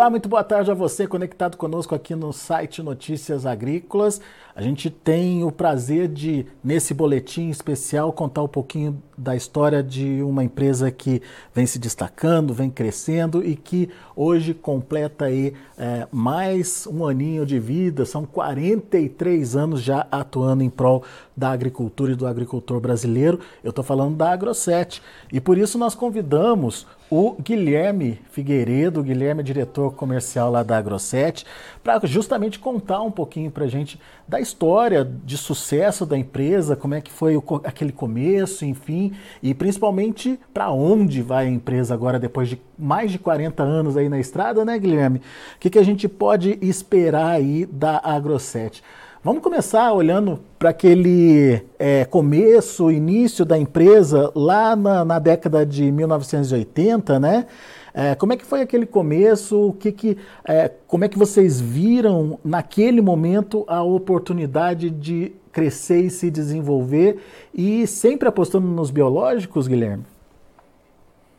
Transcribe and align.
Olá, 0.00 0.08
muito 0.08 0.28
boa 0.28 0.44
tarde 0.44 0.70
a 0.70 0.74
você 0.74 1.08
conectado 1.08 1.56
conosco 1.56 1.92
aqui 1.92 2.14
no 2.14 2.32
site 2.32 2.84
Notícias 2.84 3.44
Agrícolas. 3.44 4.20
A 4.54 4.62
gente 4.62 4.90
tem 4.90 5.42
o 5.42 5.50
prazer 5.50 6.06
de, 6.06 6.46
nesse 6.62 6.94
boletim 6.94 7.48
especial, 7.48 8.12
contar 8.12 8.44
um 8.44 8.48
pouquinho 8.48 9.02
da 9.16 9.34
história 9.34 9.82
de 9.82 10.22
uma 10.22 10.44
empresa 10.44 10.88
que 10.92 11.20
vem 11.52 11.66
se 11.66 11.80
destacando, 11.80 12.54
vem 12.54 12.70
crescendo 12.70 13.44
e 13.44 13.56
que 13.56 13.90
hoje 14.14 14.54
completa 14.54 15.24
aí 15.24 15.52
é, 15.76 16.06
mais 16.12 16.86
um 16.86 17.04
aninho 17.04 17.44
de 17.44 17.58
vida. 17.58 18.06
São 18.06 18.24
43 18.24 19.56
anos 19.56 19.82
já 19.82 20.06
atuando 20.12 20.62
em 20.62 20.70
prol 20.70 21.02
da 21.36 21.50
agricultura 21.50 22.12
e 22.12 22.16
do 22.16 22.24
agricultor 22.24 22.78
brasileiro. 22.78 23.40
Eu 23.64 23.70
estou 23.70 23.82
falando 23.82 24.14
da 24.14 24.30
Agroset. 24.30 25.02
E 25.32 25.40
por 25.40 25.58
isso 25.58 25.76
nós 25.76 25.96
convidamos 25.96 26.86
o 27.10 27.36
Guilherme 27.40 28.20
Figueiredo, 28.30 29.02
Guilherme 29.02 29.40
é 29.40 29.44
diretor 29.44 29.92
comercial 29.94 30.50
lá 30.50 30.62
da 30.62 30.76
Agroset, 30.76 31.46
para 31.82 32.00
justamente 32.06 32.58
contar 32.58 33.00
um 33.00 33.10
pouquinho 33.10 33.50
para 33.50 33.64
a 33.64 33.68
gente 33.68 33.98
da 34.26 34.38
história 34.38 35.04
de 35.24 35.38
sucesso 35.38 36.04
da 36.04 36.18
empresa, 36.18 36.76
como 36.76 36.94
é 36.94 37.00
que 37.00 37.10
foi 37.10 37.36
o, 37.36 37.42
aquele 37.64 37.92
começo, 37.92 38.64
enfim, 38.64 39.14
e 39.42 39.54
principalmente 39.54 40.38
para 40.52 40.70
onde 40.70 41.22
vai 41.22 41.46
a 41.46 41.50
empresa 41.50 41.94
agora 41.94 42.18
depois 42.18 42.48
de 42.48 42.60
mais 42.78 43.10
de 43.10 43.18
40 43.18 43.62
anos 43.62 43.96
aí 43.96 44.08
na 44.08 44.20
estrada, 44.20 44.64
né, 44.64 44.78
Guilherme? 44.78 45.18
O 45.56 45.58
que, 45.60 45.70
que 45.70 45.78
a 45.78 45.84
gente 45.84 46.06
pode 46.08 46.58
esperar 46.60 47.30
aí 47.30 47.64
da 47.64 48.00
Agroset? 48.04 48.82
Vamos 49.22 49.42
começar 49.42 49.92
olhando 49.92 50.38
para 50.60 50.70
aquele 50.70 51.60
é, 51.76 52.04
começo, 52.04 52.88
início 52.88 53.44
da 53.44 53.58
empresa 53.58 54.30
lá 54.32 54.76
na, 54.76 55.04
na 55.04 55.18
década 55.18 55.66
de 55.66 55.90
1980, 55.90 57.18
né? 57.18 57.46
É, 57.92 58.14
como 58.14 58.32
é 58.32 58.36
que 58.36 58.46
foi 58.46 58.60
aquele 58.60 58.86
começo? 58.86 59.70
O 59.70 59.72
que 59.72 59.90
que, 59.90 60.16
é, 60.44 60.70
como 60.86 61.04
é 61.04 61.08
que 61.08 61.18
vocês 61.18 61.60
viram 61.60 62.38
naquele 62.44 63.00
momento 63.00 63.64
a 63.66 63.82
oportunidade 63.82 64.88
de 64.88 65.32
crescer 65.50 66.02
e 66.02 66.10
se 66.10 66.30
desenvolver 66.30 67.18
e 67.52 67.88
sempre 67.88 68.28
apostando 68.28 68.68
nos 68.68 68.88
biológicos, 68.88 69.66
Guilherme? 69.66 70.04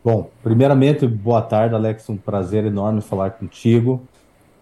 Bom, 0.04 0.30
primeiramente, 0.44 1.08
boa 1.08 1.42
tarde, 1.42 1.76
Alex. 1.76 2.10
Um 2.10 2.18
prazer 2.18 2.66
enorme 2.66 3.00
falar 3.00 3.32
contigo. 3.32 4.02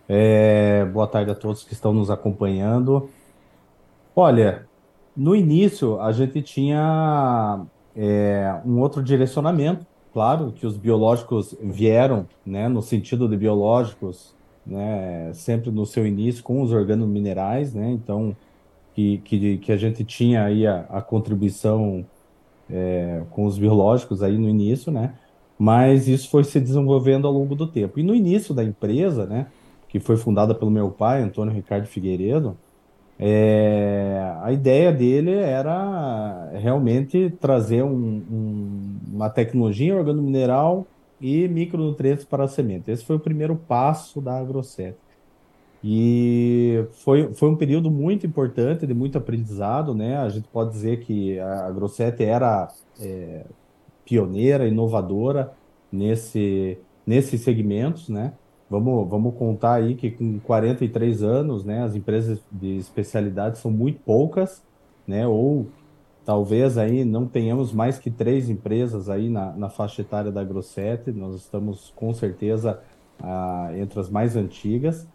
É, 0.10 0.86
boa 0.86 1.06
tarde 1.06 1.32
a 1.32 1.36
todos 1.36 1.66
que 1.66 1.74
estão 1.74 1.94
nos 1.94 2.10
acompanhando. 2.10 3.10
Olha, 4.16 4.66
no 5.16 5.36
início 5.36 6.00
a 6.00 6.14
gente 6.14 6.42
tinha 6.42 7.66
é, 7.94 8.56
um 8.66 8.80
outro 8.80 9.04
direcionamento, 9.04 9.86
claro, 10.14 10.54
que 10.54 10.66
os 10.66 10.78
biológicos 10.78 11.54
vieram, 11.62 12.26
né, 12.46 12.70
no 12.70 12.82
sentido 12.82 13.28
de 13.28 13.36
biológicos, 13.36 14.34
né, 14.66 15.32
sempre 15.34 15.72
no 15.72 15.86
seu 15.86 16.08
início 16.08 16.42
com 16.42 16.62
os 16.62 16.72
organominerais, 16.72 17.74
né, 17.74 17.92
então 17.92 18.36
que, 18.94 19.18
que, 19.20 19.58
que 19.58 19.72
a 19.74 19.78
gente 19.78 20.06
tinha 20.06 20.46
aí 20.46 20.66
a, 20.66 20.86
a 20.90 21.02
contribuição 21.02 22.06
é, 22.70 23.24
com 23.32 23.46
os 23.46 23.58
biológicos 23.58 24.24
aí 24.24 24.38
no 24.38 24.48
início, 24.48 24.90
né, 24.90 25.16
mas 25.60 26.08
isso 26.08 26.30
foi 26.30 26.46
se 26.46 26.62
desenvolvendo 26.62 27.28
ao 27.28 27.34
longo 27.34 27.56
do 27.56 27.68
tempo. 27.68 28.00
E 28.00 28.04
no 28.04 28.16
início 28.16 28.54
da 28.54 28.64
empresa, 28.64 29.26
né, 29.26 29.48
que 29.88 30.00
foi 30.00 30.18
fundada 30.18 30.54
pelo 30.54 30.72
meu 30.72 30.90
pai, 30.92 31.22
Antônio 31.22 31.54
Ricardo 31.54 31.88
Figueiredo, 31.88 32.58
é, 33.20 34.36
a 34.44 34.52
ideia 34.52 34.92
dele 34.92 35.32
era 35.32 36.52
realmente 36.54 37.32
trazer 37.40 37.84
um, 37.84 38.22
um, 38.32 39.00
uma 39.12 39.30
tecnologia 39.30 39.96
organomineral 39.96 40.86
e 41.20 41.48
micronutrientes 41.48 42.26
para 42.26 42.44
a 42.44 42.48
semente. 42.48 42.92
Esse 42.92 43.04
foi 43.04 43.16
o 43.16 43.20
primeiro 43.20 43.56
passo 43.56 44.22
da 44.22 44.38
AgroSet. 44.38 44.96
E 45.84 46.86
foi, 46.92 47.34
foi 47.34 47.50
um 47.50 47.56
período 47.56 47.90
muito 47.90 48.26
importante, 48.26 48.86
de 48.86 48.94
muito 48.94 49.18
aprendizado, 49.18 49.94
né? 49.96 50.18
A 50.18 50.30
gente 50.30 50.48
pode 50.48 50.72
dizer 50.72 51.00
que 51.00 51.40
a 51.40 51.68
AgroSet 51.68 52.24
era 52.24 52.68
é, 53.00 53.46
pioneira, 54.06 54.68
inovadora 54.68 55.54
nesse, 55.92 56.78
nesses 57.06 57.42
segmentos, 57.42 58.10
né? 58.10 58.34
Vamos, 58.70 59.10
vamos 59.10 59.36
contar 59.36 59.76
aí 59.76 59.96
que 59.96 60.12
com 60.12 60.40
43 60.40 61.24
anos, 61.24 61.64
né, 61.64 61.84
as 61.84 61.96
empresas 61.96 62.42
de 62.52 62.78
especialidade 62.78 63.58
são 63.58 63.72
muito 63.72 64.00
poucas, 64.02 64.62
né, 65.08 65.26
ou 65.26 65.68
talvez 66.26 66.78
aí 66.78 67.06
não 67.06 67.26
tenhamos 67.26 67.72
mais 67.72 67.98
que 67.98 68.12
três 68.12 68.50
empresas 68.50 69.10
aí 69.10 69.30
na, 69.30 69.54
na 69.54 69.70
faixa 69.70 70.02
etária 70.02 70.32
da 70.32 70.44
Grosset, 70.44 71.12
nós 71.14 71.36
estamos 71.36 71.94
com 71.96 72.14
certeza 72.14 72.82
ah, 73.22 73.72
entre 73.78 74.00
as 74.00 74.10
mais 74.10 74.36
antigas. 74.36 75.08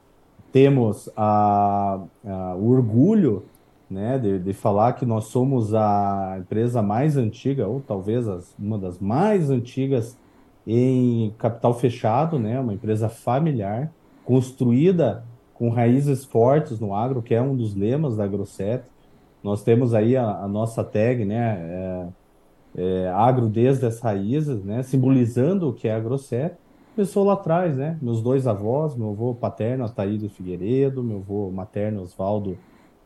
Temos 0.51 1.11
a, 1.17 2.01
a, 2.25 2.55
o 2.57 2.71
orgulho 2.71 3.45
né, 3.91 4.19
de, 4.19 4.39
de 4.39 4.53
falar 4.55 4.95
que 4.95 5.05
nós 5.05 5.27
somos 5.27 5.75
a 5.75 6.37
empresa 6.39 6.81
mais 6.81 7.19
antiga, 7.19 7.69
ou 7.69 7.81
talvez 7.81 8.27
as, 8.27 8.55
uma 8.59 8.79
das 8.79 8.99
mais 8.99 9.51
antigas 9.51 10.17
em 10.67 11.35
capital 11.39 11.75
fechado, 11.75 12.39
né, 12.39 12.59
uma 12.61 12.75
empresa 12.75 13.09
familiar, 13.09 13.93
construída 14.25 15.25
com 15.55 15.69
raízes 15.69 16.25
fortes 16.25 16.79
no 16.81 16.95
agro, 16.95 17.23
que 17.23 17.35
é 17.35 17.43
um 17.43 17.57
dos 17.57 17.75
lemas 17.75 18.17
da 18.17 18.25
AgroSet. 18.25 18.83
Nós 19.43 19.63
temos 19.63 19.95
aí 19.95 20.17
a, 20.17 20.43
a 20.43 20.49
nossa 20.49 20.85
tag, 20.85 21.25
né, 21.25 21.59
é, 21.61 22.07
é, 22.77 23.09
agro 23.11 23.49
desde 23.49 23.87
as 23.87 24.01
raízes, 24.01 24.65
né, 24.65 24.83
simbolizando 24.83 25.69
o 25.69 25.73
que 25.73 25.89
é 25.89 25.95
a 25.95 25.97
AgroSet. 25.97 26.55
Começou 26.95 27.25
lá 27.25 27.33
atrás, 27.33 27.77
né, 27.77 27.99
meus 28.01 28.23
dois 28.23 28.47
avós, 28.47 28.95
meu 28.95 29.11
avô 29.11 29.35
paterno, 29.35 29.85
Ataído 29.85 30.29
Figueiredo, 30.29 31.03
meu 31.03 31.19
avô 31.19 31.51
materno, 31.51 32.03
Oswaldo 32.03 32.57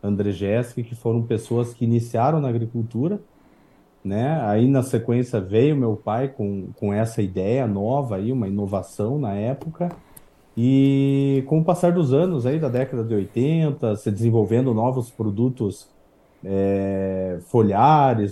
Andrzejewski, 0.03 0.83
que 0.83 0.95
foram 0.95 1.23
pessoas 1.23 1.73
que 1.73 1.85
iniciaram 1.85 2.41
na 2.41 2.49
agricultura, 2.49 3.21
né? 4.07 4.41
Aí 4.43 4.69
na 4.69 4.83
sequência 4.83 5.41
veio 5.41 5.77
meu 5.77 5.97
pai 5.97 6.29
com, 6.29 6.69
com 6.77 6.93
essa 6.93 7.21
ideia 7.21 7.67
nova 7.67 8.17
aí, 8.17 8.31
uma 8.31 8.47
inovação 8.47 9.19
na 9.19 9.35
época. 9.35 9.91
E 10.57 11.45
com 11.47 11.59
o 11.59 11.65
passar 11.65 11.93
dos 11.93 12.15
anos 12.15 12.47
aí 12.47 12.59
da 12.59 12.69
década 12.69 13.05
de 13.05 13.15
80, 13.15 13.97
se 13.97 14.11
desenvolvendo 14.11 14.73
novos 14.73 15.11
produtos 15.11 15.89
é, 16.45 17.39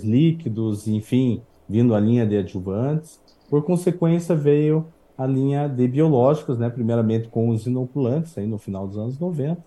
líquidos, 0.03 0.87
enfim, 0.87 1.41
vindo 1.67 1.93
a 1.93 1.99
linha 1.99 2.25
de 2.25 2.37
adjuvantes. 2.37 3.19
Por 3.49 3.63
consequência 3.63 4.35
veio 4.35 4.85
a 5.17 5.25
linha 5.27 5.67
de 5.67 5.87
biológicos, 5.87 6.57
né? 6.57 6.69
Primeiramente 6.69 7.27
com 7.27 7.49
os 7.49 7.67
inoculantes 7.67 8.37
aí 8.37 8.47
no 8.47 8.57
final 8.57 8.87
dos 8.87 8.97
anos 8.97 9.19
90. 9.19 9.61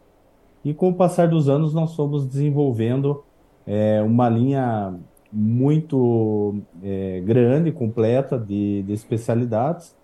E 0.64 0.74
com 0.74 0.88
o 0.88 0.94
passar 0.94 1.28
dos 1.28 1.48
anos 1.48 1.72
nós 1.72 1.94
fomos 1.94 2.26
desenvolvendo 2.26 3.22
é, 3.66 4.02
uma 4.02 4.28
linha 4.28 4.94
muito 5.32 6.56
é, 6.82 7.20
grande, 7.24 7.70
completa 7.72 8.38
de, 8.38 8.82
de 8.82 8.92
especialidades. 8.92 9.94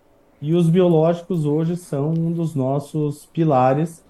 E 0.40 0.54
os 0.54 0.68
biológicos 0.68 1.44
hoje 1.46 1.76
são 1.76 2.10
um 2.10 2.30
dos 2.30 2.54
nossos 2.54 3.26
pilares, 3.26 4.04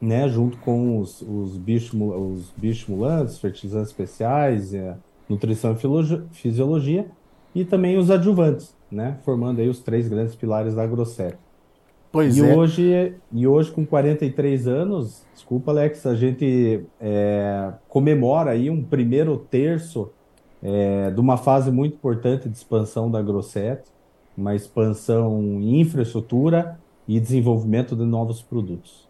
né, 0.00 0.28
junto 0.28 0.56
com 0.58 1.00
os, 1.00 1.20
os, 1.22 1.56
os 1.56 2.54
bioestimulantes, 2.56 3.38
fertilizantes 3.38 3.90
especiais, 3.90 4.72
é, 4.72 4.96
nutrição 5.28 5.72
e 5.72 6.28
fisiologia, 6.30 7.06
e 7.54 7.64
também 7.64 7.98
os 7.98 8.10
adjuvantes, 8.10 8.76
né, 8.90 9.18
formando 9.24 9.60
aí 9.60 9.68
os 9.68 9.80
três 9.80 10.06
grandes 10.08 10.36
pilares 10.36 10.74
da 10.74 10.84
AgroSet. 10.84 11.36
Pois 12.10 12.36
e 12.36 12.44
é. 12.44 12.56
Hoje, 12.56 13.14
e 13.32 13.46
hoje, 13.46 13.70
com 13.70 13.84
43 13.84 14.66
anos, 14.66 15.26
desculpa, 15.34 15.72
Alex, 15.72 16.06
a 16.06 16.14
gente 16.14 16.84
é, 17.00 17.72
comemora 17.88 18.52
aí 18.52 18.70
um 18.70 18.82
primeiro 18.82 19.36
terço 19.36 20.10
é, 20.62 21.10
de 21.10 21.20
uma 21.20 21.36
fase 21.36 21.70
muito 21.70 21.94
importante 21.94 22.48
de 22.48 22.56
expansão 22.56 23.10
da 23.10 23.22
Grosset, 23.22 23.82
uma 24.36 24.54
expansão 24.54 25.40
em 25.60 25.80
infraestrutura 25.80 26.78
e 27.06 27.18
desenvolvimento 27.18 27.96
de 27.96 28.04
novos 28.04 28.42
produtos. 28.42 29.07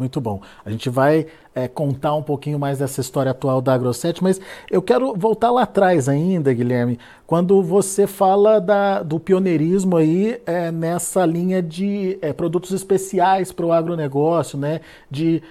Muito 0.00 0.18
bom. 0.18 0.40
A 0.64 0.70
gente 0.70 0.88
vai 0.88 1.26
é, 1.54 1.68
contar 1.68 2.14
um 2.14 2.22
pouquinho 2.22 2.58
mais 2.58 2.78
dessa 2.78 3.02
história 3.02 3.32
atual 3.32 3.60
da 3.60 3.74
Agroset, 3.74 4.22
mas 4.22 4.40
eu 4.70 4.80
quero 4.80 5.12
voltar 5.14 5.50
lá 5.50 5.64
atrás 5.64 6.08
ainda, 6.08 6.54
Guilherme, 6.54 6.98
quando 7.26 7.62
você 7.62 8.06
fala 8.06 8.58
da, 8.58 9.02
do 9.02 9.20
pioneirismo 9.20 9.98
aí 9.98 10.40
é, 10.46 10.72
nessa 10.72 11.26
linha 11.26 11.62
de 11.62 12.18
é, 12.22 12.32
produtos 12.32 12.70
especiais 12.70 13.52
para 13.52 13.66
o 13.66 13.72
agronegócio, 13.72 14.58
né? 14.58 14.80
De 15.10 15.42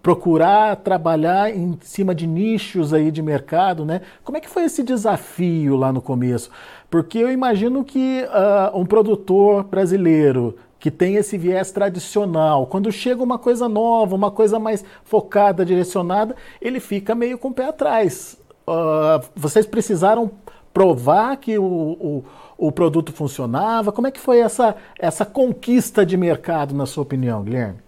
procurar 0.00 0.76
trabalhar 0.76 1.50
em 1.50 1.76
cima 1.82 2.14
de 2.14 2.28
nichos 2.28 2.94
aí 2.94 3.10
de 3.10 3.20
mercado, 3.20 3.84
né? 3.84 4.02
Como 4.22 4.38
é 4.38 4.40
que 4.40 4.48
foi 4.48 4.64
esse 4.64 4.84
desafio 4.84 5.74
lá 5.76 5.92
no 5.92 6.00
começo? 6.00 6.48
Porque 6.88 7.18
eu 7.18 7.32
imagino 7.32 7.82
que 7.82 8.22
uh, 8.22 8.78
um 8.78 8.86
produtor 8.86 9.64
brasileiro 9.64 10.56
que 10.84 10.90
tem 10.90 11.14
esse 11.14 11.38
viés 11.38 11.72
tradicional. 11.72 12.66
Quando 12.66 12.92
chega 12.92 13.22
uma 13.22 13.38
coisa 13.38 13.66
nova, 13.66 14.14
uma 14.14 14.30
coisa 14.30 14.58
mais 14.58 14.84
focada, 15.02 15.64
direcionada, 15.64 16.36
ele 16.60 16.78
fica 16.78 17.14
meio 17.14 17.38
com 17.38 17.48
o 17.48 17.54
pé 17.54 17.68
atrás. 17.68 18.38
Uh, 18.68 19.26
vocês 19.34 19.64
precisaram 19.64 20.30
provar 20.74 21.38
que 21.38 21.56
o, 21.58 21.64
o, 21.64 22.24
o, 22.58 22.70
produto 22.70 23.14
funcionava? 23.14 23.92
Como 23.92 24.08
é 24.08 24.10
que 24.10 24.20
foi 24.20 24.40
essa, 24.40 24.76
essa 24.98 25.24
conquista 25.24 26.04
de 26.04 26.18
mercado, 26.18 26.74
na 26.74 26.84
sua 26.84 27.02
opinião, 27.02 27.42
Guilherme? 27.42 27.78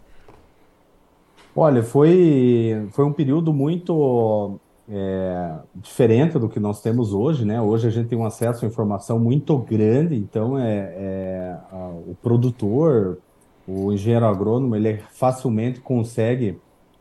Olha, 1.55 1.83
foi, 1.83 2.89
foi 2.93 3.05
um 3.05 3.13
período 3.13 3.53
muito 3.53 4.59
é, 4.89 5.59
diferente 5.75 6.39
do 6.39 6.49
que 6.49 6.61
nós 6.61 6.81
temos 6.81 7.13
hoje, 7.13 7.45
né? 7.45 7.61
Hoje 7.61 7.89
a 7.89 7.91
gente 7.91 8.09
tem 8.09 8.19
um 8.19 8.25
acesso 8.25 8.65
à 8.65 8.69
informação 8.69 9.19
muito 9.19 9.57
grande, 9.59 10.15
então 10.15 10.59
é, 10.59 10.95
é 10.97 11.57
a, 11.73 11.89
o 11.89 12.17
produtor, 12.23 13.19
o 13.67 13.93
engenheiro 13.93 14.27
agrônomo, 14.27 14.77
ele 14.77 14.99
facilmente 15.11 15.81
consegue 15.81 16.59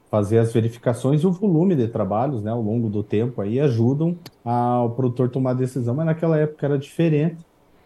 fazer 0.10 0.40
as 0.40 0.52
verificações 0.54 1.22
e 1.22 1.28
o 1.28 1.32
volume 1.32 1.76
de 1.76 1.88
trabalhos, 1.88 2.42
né, 2.42 2.52
ao 2.52 2.62
longo 2.62 2.90
do 2.90 3.04
tempo 3.04 3.42
aí 3.42 3.60
ajudam 3.60 4.18
ao 4.44 4.92
produtor 4.92 5.30
tomar 5.30 5.54
decisão, 5.54 5.94
mas 5.94 6.06
naquela 6.06 6.38
época 6.38 6.66
era 6.66 6.78
diferente. 6.78 7.38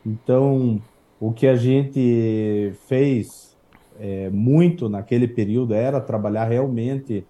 Então, 0.06 0.82
o 1.20 1.32
que 1.32 1.48
a 1.48 1.56
gente 1.56 2.74
fez 2.88 3.58
é, 4.00 4.30
muito 4.30 4.88
naquele 4.88 5.28
período 5.28 5.74
era 5.74 6.00
trabalhar 6.00 6.46
realmente 6.46 7.26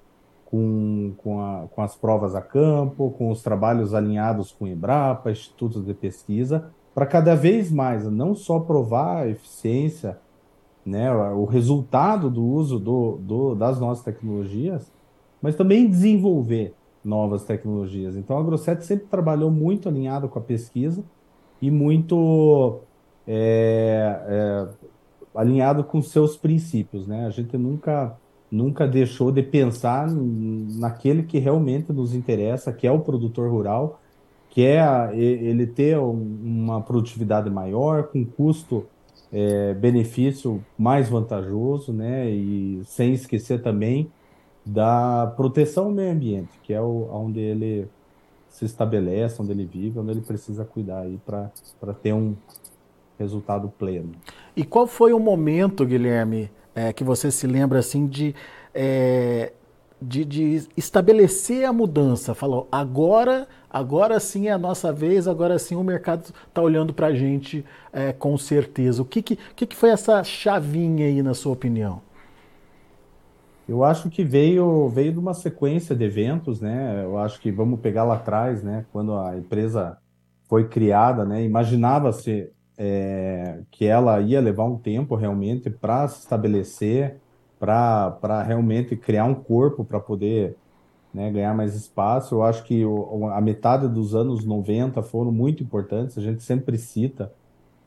com, 0.50 1.14
com, 1.18 1.40
a, 1.40 1.68
com 1.68 1.82
as 1.84 1.96
provas 1.96 2.34
a 2.34 2.42
campo, 2.42 3.12
com 3.12 3.30
os 3.30 3.44
trabalhos 3.44 3.94
alinhados 3.94 4.52
com 4.52 4.66
o 4.66 4.68
Embrapa, 4.68 5.30
institutos 5.30 5.86
de 5.86 5.94
pesquisa, 5.94 6.72
para 6.94 7.06
cada 7.06 7.36
vez 7.36 7.72
mais 7.72 8.10
não 8.10 8.34
só 8.34 8.60
provar 8.60 9.18
a 9.18 9.28
eficiência, 9.28 10.18
né, 10.84 11.12
o 11.12 11.46
resultado 11.46 12.32
do 12.32 12.44
uso 12.44 12.80
do, 12.80 13.20
do, 13.22 13.54
das 13.54 13.80
nossas 13.80 14.04
tecnologias, 14.04 14.92
mas 15.40 15.56
também 15.56 15.88
desenvolver 15.88 16.74
novas 17.06 17.44
tecnologias. 17.44 18.18
Então 18.18 18.36
a 18.36 18.44
Grosset 18.44 18.84
sempre 18.84 19.06
trabalhou 19.06 19.52
muito 19.52 19.88
alinhado 19.88 20.28
com 20.28 20.40
a 20.40 20.42
pesquisa 20.42 21.04
e 21.62 21.70
muito 21.70 22.80
é, 23.28 24.20
é, 24.26 24.68
alinhado 25.36 25.84
com 25.84 26.02
seus 26.02 26.36
princípios. 26.36 27.08
Né? 27.08 27.28
A 27.28 27.30
gente 27.30 27.56
nunca 27.56 28.18
nunca 28.52 28.88
deixou 28.88 29.32
de 29.32 29.44
pensar 29.44 30.10
naquele 30.10 31.24
que 31.24 31.38
realmente 31.38 31.94
nos 31.94 32.14
interessa, 32.14 32.74
que 32.74 32.88
é 32.88 32.92
o 32.92 33.00
produtor 33.00 33.50
rural, 33.50 34.00
que 34.50 34.66
é 34.66 34.80
ele 35.16 35.68
ter 35.68 35.98
uma 36.00 36.82
produtividade 36.82 37.50
maior, 37.50 38.04
com 38.08 38.26
custo 38.26 38.86
é, 39.32 39.74
benefício 39.76 40.64
mais 40.78 41.08
vantajoso, 41.08 41.94
né? 41.94 42.30
E 42.30 42.82
sem 42.86 43.14
esquecer 43.14 43.62
também 43.62 44.10
da 44.66 45.32
proteção 45.38 45.86
ao 45.86 45.92
meio 45.92 46.12
ambiente, 46.12 46.50
que 46.64 46.74
é 46.74 46.82
o, 46.82 47.08
onde 47.12 47.40
ele 47.40 47.88
se 48.50 48.66
estabelece, 48.66 49.42
onde 49.42 49.52
ele 49.52 49.66
vive, 49.66 50.00
onde 50.00 50.12
ele 50.12 50.22
precisa 50.22 50.66
cuidar 50.66 51.02
aí 51.02 51.20
para 51.26 51.94
ter 52.02 52.14
um 52.14 52.36
resultado 53.20 53.72
pleno. 53.78 54.12
E 54.56 54.64
qual 54.64 54.88
foi 54.88 55.14
o 55.14 55.20
momento, 55.20 55.86
Guilherme, 55.86 56.50
é, 56.76 56.94
que 56.94 57.04
você 57.04 57.32
se 57.32 57.48
lembra 57.48 57.80
assim 57.80 58.08
de, 58.08 58.36
é, 58.74 59.52
de, 60.02 60.26
de, 60.26 60.68
estabelecer 60.78 61.66
a 61.66 61.74
mudança. 61.74 62.34
Falou, 62.34 62.68
agora, 62.72 63.48
agora 63.70 64.20
sim 64.20 64.48
é 64.48 64.52
a 64.52 64.58
nossa 64.58 64.92
vez, 64.94 65.28
agora 65.28 65.58
sim 65.60 65.76
o 65.76 65.84
mercado 65.84 66.34
está 66.48 66.62
olhando 66.62 66.94
para 66.94 67.08
a 67.08 67.14
gente 67.14 67.66
é, 67.92 68.14
com 68.14 68.38
certeza. 68.38 69.02
O 69.02 69.06
que, 69.06 69.22
que, 69.22 69.38
que 69.56 69.76
foi 69.76 69.90
essa 69.90 70.24
chavinha 70.24 71.06
aí, 71.06 71.22
na 71.22 71.34
sua 71.34 71.54
opinião? 71.54 72.02
Eu 73.68 73.84
acho 73.84 74.10
que 74.10 74.24
veio, 74.24 74.90
veio 74.90 75.12
de 75.12 75.20
uma 75.20 75.36
sequência 75.36 75.96
de 75.96 76.04
eventos, 76.04 76.60
né? 76.60 77.04
Eu 77.04 77.20
acho 77.20 77.40
que 77.40 77.52
vamos 77.52 77.80
pegar 77.80 78.04
lá 78.04 78.16
atrás, 78.16 78.64
né? 78.64 78.86
Quando 78.92 79.16
a 79.16 79.38
empresa 79.38 79.98
foi 80.48 80.68
criada, 80.68 81.24
né? 81.24 81.44
Imaginava-se 81.44 82.50
é, 82.82 83.60
que 83.70 83.86
ela 83.86 84.22
ia 84.22 84.40
levar 84.40 84.64
um 84.64 84.78
tempo 84.78 85.14
realmente 85.16 85.70
para 85.70 86.08
se 86.08 86.20
estabelecer, 86.20 87.18
para 87.60 88.42
realmente 88.42 88.96
criar 88.96 89.26
um 89.26 89.36
corpo 89.36 89.84
para 89.84 90.00
poder 90.00 90.56
né, 91.14 91.30
ganhar 91.30 91.54
mais 91.54 91.76
espaço. 91.76 92.36
Eu 92.36 92.44
acho 92.44 92.64
que 92.64 92.86
o, 92.86 93.28
a 93.28 93.42
metade 93.42 93.86
dos 93.90 94.16
anos 94.16 94.46
90 94.46 95.04
foram 95.04 95.30
muito 95.30 95.62
importantes, 95.62 96.18
a 96.18 96.22
gente 96.22 96.42
sempre 96.42 96.78
cita 96.78 97.34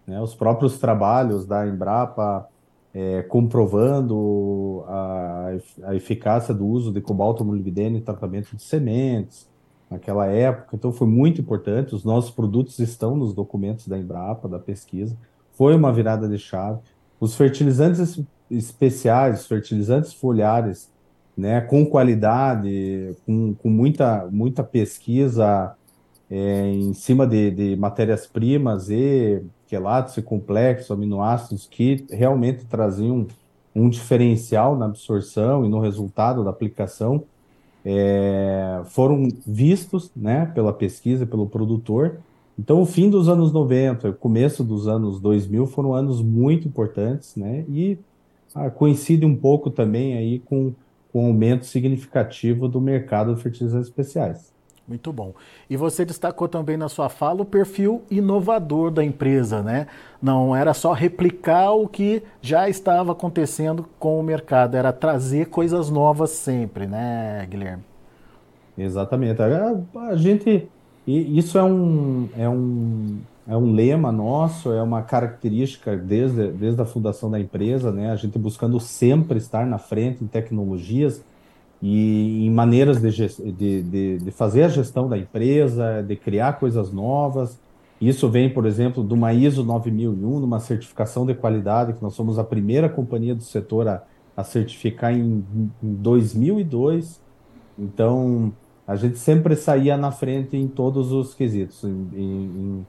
né, 0.07 0.21
os 0.21 0.35
próprios 0.35 0.79
trabalhos 0.79 1.47
da 1.47 1.67
Embrapa 1.67 2.47
é, 2.93 3.23
comprovando 3.23 4.85
a, 4.87 5.53
a, 5.85 5.95
eficácia 5.95 6.53
do 6.53 6.67
uso 6.67 6.93
de 6.93 7.01
cobalto 7.01 7.43
molibdênio 7.43 7.99
em 7.99 8.03
tratamento 8.03 8.55
de 8.55 8.63
sementes 8.63 9.49
naquela 9.93 10.27
época. 10.27 10.75
Então 10.75 10.93
foi 10.93 11.07
muito 11.07 11.41
importante. 11.41 11.95
Os 11.95 12.05
nossos 12.05 12.31
produtos 12.31 12.79
estão 12.79 13.17
nos 13.17 13.33
documentos 13.35 13.87
da 13.87 13.99
Embrapa, 13.99 14.49
da 14.49 14.59
pesquisa. 14.59 15.17
Foi 15.53 15.75
uma 15.75 15.93
virada 15.93 16.29
de 16.29 16.39
chave. 16.39 16.81
Os 17.21 17.37
fertilizantes 17.37 18.21
especiais, 18.51 19.47
fertilizantes 19.47 20.13
foliares, 20.13 20.91
né, 21.37 21.61
com 21.61 21.87
qualidade, 21.87 23.17
com, 23.25 23.55
com 23.55 23.71
muita, 23.71 24.29
muita 24.31 24.63
pesquisa 24.63 25.75
é, 26.31 26.67
em 26.69 26.93
cima 26.93 27.27
de, 27.27 27.51
de 27.51 27.77
matérias-primas 27.77 28.91
e 28.91 29.43
quelatos 29.67 30.17
e 30.17 30.23
complexos, 30.23 30.91
aminoácidos, 30.91 31.67
que 31.67 32.07
realmente 32.11 32.67
traziam 32.67 33.27
um 33.75 33.89
diferencial 33.89 34.77
na 34.77 34.87
absorção 34.87 35.65
e 35.65 35.69
no 35.69 35.81
resultado 35.81 36.45
da 36.45 36.51
aplicação, 36.51 37.25
é, 37.85 38.83
foram 38.87 39.29
vistos 39.47 40.11
né, 40.15 40.47
pela 40.47 40.73
pesquisa, 40.73 41.27
pelo 41.27 41.47
produtor. 41.47 42.19
Então, 42.59 42.81
o 42.81 42.87
fim 42.87 43.09
dos 43.09 43.29
anos 43.29 43.53
90, 43.53 44.11
o 44.11 44.15
começo 44.15 44.63
dos 44.63 44.87
anos 44.87 45.21
2000 45.21 45.67
foram 45.67 45.95
anos 45.95 46.21
muito 46.21 46.69
importantes, 46.69 47.35
né? 47.35 47.65
E 47.69 47.99
ah, 48.55 48.71
coincide 48.71 49.25
um 49.25 49.35
pouco 49.35 49.71
também 49.71 50.17
aí 50.17 50.39
com, 50.41 50.73
com 51.11 51.25
o 51.25 51.27
aumento 51.29 51.65
significativo 51.65 52.69
do 52.69 52.81
mercado 52.81 53.35
de 53.35 53.43
fertilizantes 53.43 53.89
especiais. 53.89 54.53
Muito 54.87 55.13
bom. 55.13 55.33
E 55.71 55.77
você 55.77 56.05
destacou 56.05 56.49
também 56.49 56.77
na 56.77 56.89
sua 56.89 57.09
fala 57.09 57.43
o 57.43 57.45
perfil 57.45 58.03
inovador 58.11 58.91
da 58.91 59.05
empresa, 59.05 59.63
né? 59.63 59.87
Não 60.21 60.55
era 60.55 60.75
só 60.75 60.93
replicar 60.93 61.71
o 61.73 61.87
que 61.87 62.23
já 62.41 62.69
estava 62.69 63.13
acontecendo 63.13 63.87
com 63.99 64.19
o 64.19 64.23
mercado, 64.23 64.77
era 64.77 64.93
trazer 64.93 65.47
coisas 65.47 65.89
novas 65.89 66.31
sempre, 66.31 66.87
né, 66.87 67.47
Guilherme? 67.49 67.85
Exatamente. 68.77 69.41
A, 69.41 70.17
gente. 70.17 70.69
Isso 71.07 71.59
é 71.59 71.65
um, 71.65 72.29
é, 72.37 72.49
um, 72.49 73.19
é 73.49 73.57
um 73.57 73.73
lema 73.73 74.13
nosso, 74.13 74.73
é 74.73 74.81
uma 74.83 75.03
característica 75.03 75.97
desde, 75.97 76.53
desde 76.53 76.81
a 76.81 76.85
fundação 76.85 77.31
da 77.31 77.41
empresa, 77.41 77.91
né? 77.91 78.11
A 78.11 78.17
gente 78.17 78.39
buscando 78.39 78.79
sempre 78.79 79.39
estar 79.39 79.67
na 79.67 79.79
frente 79.79 80.23
em 80.23 80.29
tecnologias 80.29 81.23
e 81.83 82.47
em 82.47 82.51
maneiras 82.51 83.01
de, 83.01 83.11
de, 83.11 83.83
de, 83.83 84.19
de, 84.19 84.31
fazer 84.31 84.63
a 84.63 84.69
gestão 84.69 85.09
da 85.09 85.19
empresa, 85.19 86.01
de 86.01 86.15
criar 86.15 86.53
coisas 86.61 86.93
novas. 86.93 87.59
Isso 88.01 88.29
vem, 88.29 88.49
por 88.49 88.67
exemplo, 88.67 89.05
de 89.05 89.13
uma 89.13 89.33
ISO 89.33 89.65
9001, 89.65 90.45
uma 90.45 90.61
certificação 90.61 91.27
de 91.27 91.35
qualidade, 91.35 91.95
que 91.95 92.03
nós 92.03 92.15
somos 92.15 92.39
a 92.39 92.45
primeira 92.45 92.89
companhia 92.89 93.35
do 93.35 93.43
setor 93.43 93.89
a, 93.89 94.03
a 94.37 94.45
certificar 94.45 95.13
em, 95.13 95.45
em 95.83 95.95
2002. 95.95 97.21
Então, 97.77 98.53
a 98.87 98.95
gente 98.95 99.19
sempre 99.19 99.57
saía 99.57 99.97
na 99.97 100.13
frente 100.13 100.57
em 100.57 100.69
todos 100.69 101.11
os 101.11 101.35
quesitos, 101.35 101.83
em, 101.83 102.09
em, 102.15 102.87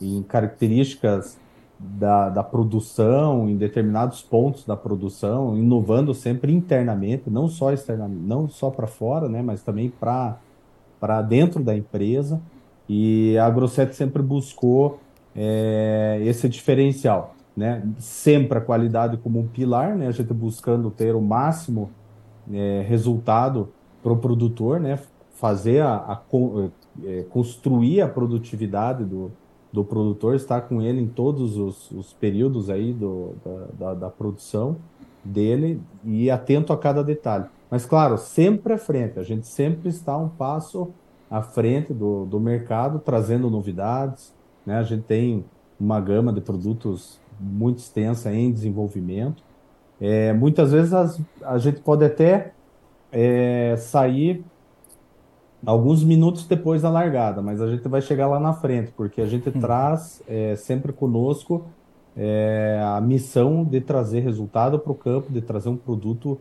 em 0.00 0.22
características 0.22 1.36
da, 1.78 2.30
da 2.30 2.42
produção, 2.42 3.48
em 3.48 3.56
determinados 3.56 4.22
pontos 4.22 4.64
da 4.64 4.76
produção, 4.76 5.56
inovando 5.56 6.14
sempre 6.14 6.52
internamente, 6.52 7.28
não 7.28 7.48
só 7.48 7.72
externamente, 7.72 8.22
não 8.22 8.48
só 8.48 8.70
para 8.70 8.86
fora, 8.86 9.28
né, 9.28 9.42
mas 9.42 9.62
também 9.62 9.90
para 9.90 11.22
dentro 11.22 11.62
da 11.62 11.76
empresa. 11.76 12.40
E 12.88 13.36
a 13.38 13.50
Grosset 13.50 13.94
sempre 13.94 14.22
buscou 14.22 15.00
é, 15.34 16.20
esse 16.24 16.48
diferencial, 16.48 17.34
né? 17.56 17.82
Sempre 17.98 18.58
a 18.58 18.60
qualidade 18.60 19.16
como 19.16 19.40
um 19.40 19.46
pilar, 19.48 19.96
né? 19.96 20.06
A 20.06 20.12
gente 20.12 20.32
buscando 20.32 20.88
ter 20.90 21.14
o 21.14 21.20
máximo 21.20 21.90
é, 22.50 22.84
resultado 22.88 23.68
para 24.02 24.12
o 24.12 24.16
produtor, 24.16 24.78
né? 24.78 25.00
Fazer 25.34 25.82
a, 25.82 25.96
a 25.96 26.22
é, 27.04 27.24
construir 27.28 28.00
a 28.00 28.08
produtividade 28.08 29.04
do, 29.04 29.32
do 29.76 29.84
produtor, 29.84 30.34
estar 30.34 30.62
com 30.62 30.80
ele 30.80 31.02
em 31.02 31.06
todos 31.06 31.58
os, 31.58 31.90
os 31.90 32.10
períodos 32.14 32.70
aí 32.70 32.94
do, 32.94 33.34
da, 33.44 33.66
da, 33.78 33.94
da, 33.94 34.10
produção 34.10 34.78
dele 35.22 35.82
e 36.02 36.30
atento 36.30 36.72
a 36.72 36.78
cada 36.78 37.04
detalhe. 37.04 37.44
Mas, 37.70 37.84
claro, 37.84 38.16
sempre 38.16 38.72
à 38.72 38.78
frente, 38.78 39.18
a 39.18 39.22
gente 39.22 39.46
sempre 39.46 39.90
está 39.90 40.16
um 40.16 40.30
passo 40.30 40.88
à 41.30 41.42
frente 41.42 41.92
do, 41.92 42.24
do 42.24 42.40
mercado, 42.40 42.98
trazendo 42.98 43.50
novidades. 43.50 44.32
Né? 44.64 44.78
A 44.78 44.82
gente 44.82 45.02
tem 45.02 45.44
uma 45.78 46.00
gama 46.00 46.32
de 46.32 46.40
produtos 46.40 47.20
muito 47.38 47.80
extensa 47.80 48.32
em 48.32 48.50
desenvolvimento. 48.50 49.42
É, 50.00 50.32
muitas 50.32 50.72
vezes 50.72 50.94
as, 50.94 51.20
a 51.42 51.58
gente 51.58 51.82
pode 51.82 52.02
até 52.02 52.54
é, 53.12 53.76
sair 53.76 54.42
alguns 55.64 56.02
minutos 56.04 56.46
depois 56.46 56.82
da 56.82 56.90
largada, 56.90 57.40
mas 57.40 57.60
a 57.60 57.68
gente 57.68 57.86
vai 57.88 58.00
chegar 58.00 58.26
lá 58.26 58.38
na 58.38 58.52
frente, 58.52 58.92
porque 58.96 59.20
a 59.20 59.26
gente 59.26 59.50
traz 59.50 60.22
é, 60.28 60.54
sempre 60.56 60.92
conosco 60.92 61.66
é, 62.16 62.80
a 62.82 63.00
missão 63.00 63.64
de 63.64 63.80
trazer 63.80 64.20
resultado 64.20 64.78
para 64.78 64.92
o 64.92 64.94
campo, 64.94 65.32
de 65.32 65.40
trazer 65.40 65.68
um 65.68 65.76
produto 65.76 66.40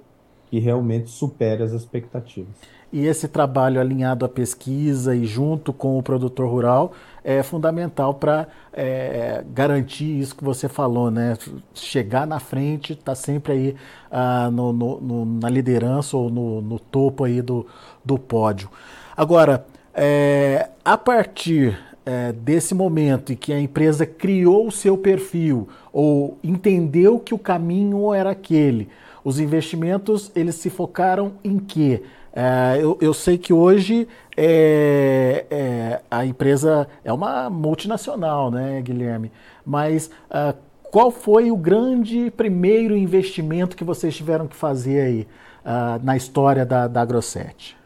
que 0.50 0.60
realmente 0.60 1.10
supere 1.10 1.64
as 1.64 1.72
expectativas. 1.72 2.56
E 2.94 3.08
esse 3.08 3.28
trabalho 3.28 3.82
alinhado 3.82 4.24
à 4.24 4.30
pesquisa 4.30 5.14
e 5.16 5.26
junto 5.26 5.74
com 5.74 5.98
o 6.00 6.04
produtor 6.04 6.48
rural 6.48 6.94
é 7.26 7.44
fundamental 7.44 8.14
para 8.14 8.48
é, 8.72 9.44
garantir 9.54 10.18
isso 10.18 10.34
que 10.34 10.44
você 10.44 10.70
falou, 10.70 11.12
né? 11.12 11.38
Chegar 11.74 12.26
na 12.26 12.40
frente, 12.40 12.94
estar 12.94 13.04
tá 13.12 13.16
sempre 13.16 13.52
aí 13.52 13.76
ah, 14.10 14.50
no, 14.50 14.72
no, 14.72 15.02
no, 15.02 15.26
na 15.26 15.50
liderança 15.50 16.16
ou 16.16 16.30
no, 16.30 16.80
topo 16.80 17.26
aí 17.26 17.42
do, 17.42 17.66
do 18.06 18.18
pódio. 18.18 18.70
Agora, 19.18 19.66
é, 19.94 20.70
a 20.84 20.98
partir 20.98 21.80
é, 22.06 22.34
desse 22.34 22.76
momento 22.76 23.32
em 23.32 23.36
que 23.36 23.54
a 23.54 23.60
empresa 23.60 24.06
criou 24.06 24.68
o 24.68 24.72
seu 24.72 24.98
perfil 24.98 25.70
ou 25.94 26.38
entendeu 26.44 27.20
que 27.20 27.34
o 27.34 27.40
caminho 27.40 28.14
era 28.14 28.32
aquele, 28.32 28.90
os 29.24 29.40
investimentos 29.40 30.32
eles 30.36 30.56
se 30.56 30.70
focaram 30.70 31.34
em 31.44 31.58
quê? 31.58 32.04
É, 32.34 32.78
eu, 32.82 32.98
eu, 33.00 33.14
sei 33.14 33.38
que 33.38 33.54
hoje 33.54 34.06
é, 34.36 35.46
é, 35.50 36.02
a 36.12 36.26
empresa 36.26 36.86
é 37.02 37.14
uma 37.14 37.50
multinacional, 37.50 38.52
né, 38.52 38.82
Guilherme? 38.82 39.32
Mas 39.66 40.12
uh, 40.30 40.54
qual 40.92 41.10
foi 41.10 41.50
o 41.50 41.56
grande 41.56 42.30
primeiro 42.32 42.96
investimento 42.96 43.78
que 43.78 43.86
vocês 43.86 44.14
tiveram 44.14 44.48
que 44.48 44.56
fazer 44.56 45.00
aí 45.00 45.28
uh, 45.64 46.04
na 46.04 46.18
história 46.18 46.66
da, 46.66 46.90
da 46.90 47.02
Agroset? 47.02 47.78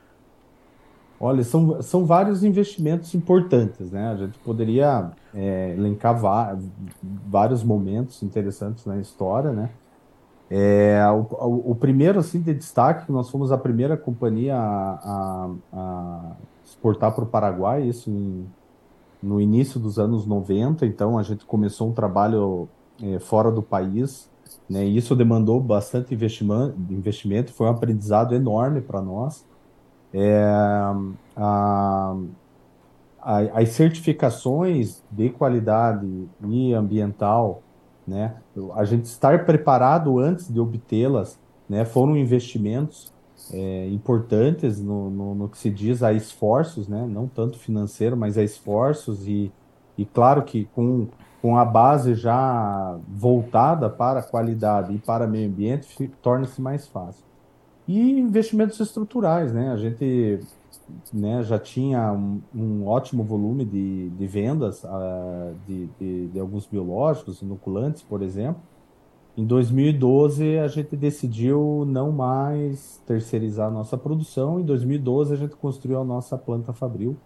Olha, 1.19 1.43
são, 1.43 1.81
são 1.81 2.05
vários 2.05 2.43
investimentos 2.43 3.13
importantes, 3.13 3.91
né? 3.91 4.09
A 4.09 4.15
gente 4.15 4.39
poderia 4.39 5.11
é, 5.33 5.73
elencar 5.77 6.17
vários 7.27 7.61
momentos 7.61 8.23
interessantes 8.23 8.85
na 8.85 8.97
história, 8.99 9.51
né? 9.51 9.69
É, 10.49 10.99
o, 11.11 11.71
o, 11.71 11.75
primeiro, 11.75 12.19
assim, 12.19 12.41
de 12.41 12.53
destaque, 12.53 13.11
nós 13.11 13.29
fomos 13.29 13.51
a 13.51 13.57
primeira 13.57 13.95
companhia 13.95 14.55
a, 14.55 14.99
a, 15.03 15.49
a 15.73 16.31
exportar 16.65 17.13
para 17.13 17.23
o 17.23 17.27
Paraguai, 17.27 17.83
isso 17.83 18.09
em, 18.09 18.47
no 19.21 19.39
início 19.39 19.79
dos 19.79 19.99
anos 19.99 20.25
90, 20.25 20.85
então 20.87 21.19
a 21.19 21.23
gente 21.23 21.45
começou 21.45 21.89
um 21.89 21.93
trabalho 21.93 22.67
é, 23.03 23.19
fora 23.19 23.51
do 23.51 23.61
país, 23.61 24.27
né, 24.67 24.85
e 24.85 24.97
isso 24.97 25.15
demandou 25.15 25.59
bastante 25.59 26.13
investimento, 26.15 26.75
investimento 26.89 27.53
foi 27.53 27.67
um 27.67 27.71
aprendizado 27.71 28.33
enorme 28.33 28.81
para 28.81 29.01
nós. 29.01 29.45
É, 30.13 30.43
a, 31.35 32.15
a, 33.21 33.39
as 33.53 33.69
certificações 33.69 35.03
de 35.11 35.29
qualidade 35.29 36.27
e 36.43 36.73
ambiental 36.73 37.61
né? 38.09 38.35
A 38.75 38.83
gente 38.83 39.05
estar 39.05 39.45
preparado 39.45 40.17
antes 40.17 40.51
de 40.51 40.59
obtê-las, 40.59 41.39
né? 41.69 41.85
Foram 41.85 42.17
investimentos 42.17 43.13
é, 43.53 43.87
importantes 43.89 44.81
no, 44.81 45.09
no, 45.11 45.35
no, 45.35 45.47
que 45.47 45.57
se 45.57 45.69
diz 45.69 46.01
a 46.01 46.11
esforços, 46.11 46.87
né? 46.87 47.05
Não 47.07 47.27
tanto 47.27 47.59
financeiro, 47.59 48.17
mas 48.17 48.37
a 48.37 48.43
esforços 48.43 49.27
e, 49.27 49.51
e 49.97 50.05
claro 50.05 50.43
que 50.43 50.65
com, 50.73 51.07
com 51.41 51.55
a 51.55 51.63
base 51.63 52.15
já 52.15 52.97
voltada 53.07 53.89
para 53.89 54.21
a 54.21 54.23
qualidade 54.23 54.93
e 54.93 54.97
para 54.97 55.27
meio 55.27 55.47
ambiente, 55.47 56.09
torna-se 56.21 56.59
mais 56.59 56.87
fácil. 56.87 57.28
E 57.89 58.19
investimentos 58.19 58.79
estruturais, 58.79 59.51
né? 59.51 59.71
A 59.71 59.75
gente 59.75 60.41
né, 61.11 61.41
já 61.41 61.57
tinha 61.57 62.13
um, 62.13 62.39
um 62.53 62.85
ótimo 62.85 63.23
volume 63.23 63.65
de, 63.65 64.09
de 64.11 64.27
vendas 64.27 64.83
uh, 64.83 65.55
de, 65.67 65.87
de, 65.99 66.27
de, 66.27 66.39
alguns 66.39 66.67
biológicos, 66.67 67.41
inoculantes, 67.41 68.03
por 68.03 68.21
exemplo. 68.21 68.61
Em 69.35 69.43
2012, 69.43 70.59
a 70.59 70.67
gente 70.67 70.95
decidiu 70.95 71.83
não 71.87 72.11
mais 72.11 73.01
terceirizar 73.07 73.69
a 73.69 73.71
nossa 73.71 73.97
produção. 73.97 74.59
Em 74.59 74.63
2012, 74.63 75.33
a 75.33 75.37
gente 75.37 75.55
construiu 75.55 75.99
a 75.99 76.03
nossa 76.03 76.37
planta 76.37 76.71
Fabril 76.71 77.17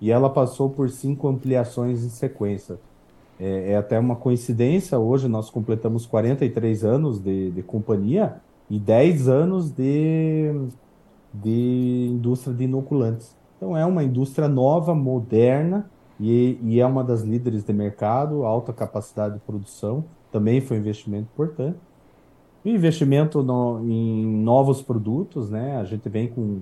e 0.00 0.12
ela 0.12 0.30
passou 0.30 0.70
por 0.70 0.88
cinco 0.88 1.26
ampliações 1.26 2.04
em 2.04 2.10
sequência. 2.10 2.78
É, 3.40 3.72
é 3.72 3.76
até 3.76 3.98
uma 3.98 4.14
coincidência, 4.14 4.96
hoje 5.00 5.26
nós 5.26 5.50
completamos 5.50 6.06
43 6.06 6.84
anos 6.84 7.18
de, 7.18 7.50
de 7.50 7.62
companhia 7.64 8.40
e 8.68 8.78
10 8.78 9.28
anos 9.28 9.70
de 9.70 10.68
de 11.42 12.08
indústria 12.10 12.54
de 12.54 12.64
inoculantes. 12.64 13.36
Então 13.56 13.76
é 13.76 13.84
uma 13.84 14.02
indústria 14.02 14.48
nova, 14.48 14.94
moderna 14.94 15.88
e, 16.18 16.58
e, 16.62 16.80
é 16.80 16.86
uma 16.86 17.04
das 17.04 17.22
líderes 17.22 17.62
de 17.62 17.72
mercado, 17.72 18.44
alta 18.44 18.72
capacidade 18.72 19.34
de 19.34 19.40
produção, 19.40 20.04
também 20.32 20.60
foi 20.60 20.78
um 20.78 20.80
investimento 20.80 21.28
importante. 21.32 21.78
E 22.64 22.70
investimento 22.70 23.42
no, 23.42 23.80
em 23.84 24.26
novos 24.26 24.82
produtos, 24.82 25.50
né? 25.50 25.76
A 25.76 25.84
gente 25.84 26.08
vem 26.08 26.28
com, 26.28 26.60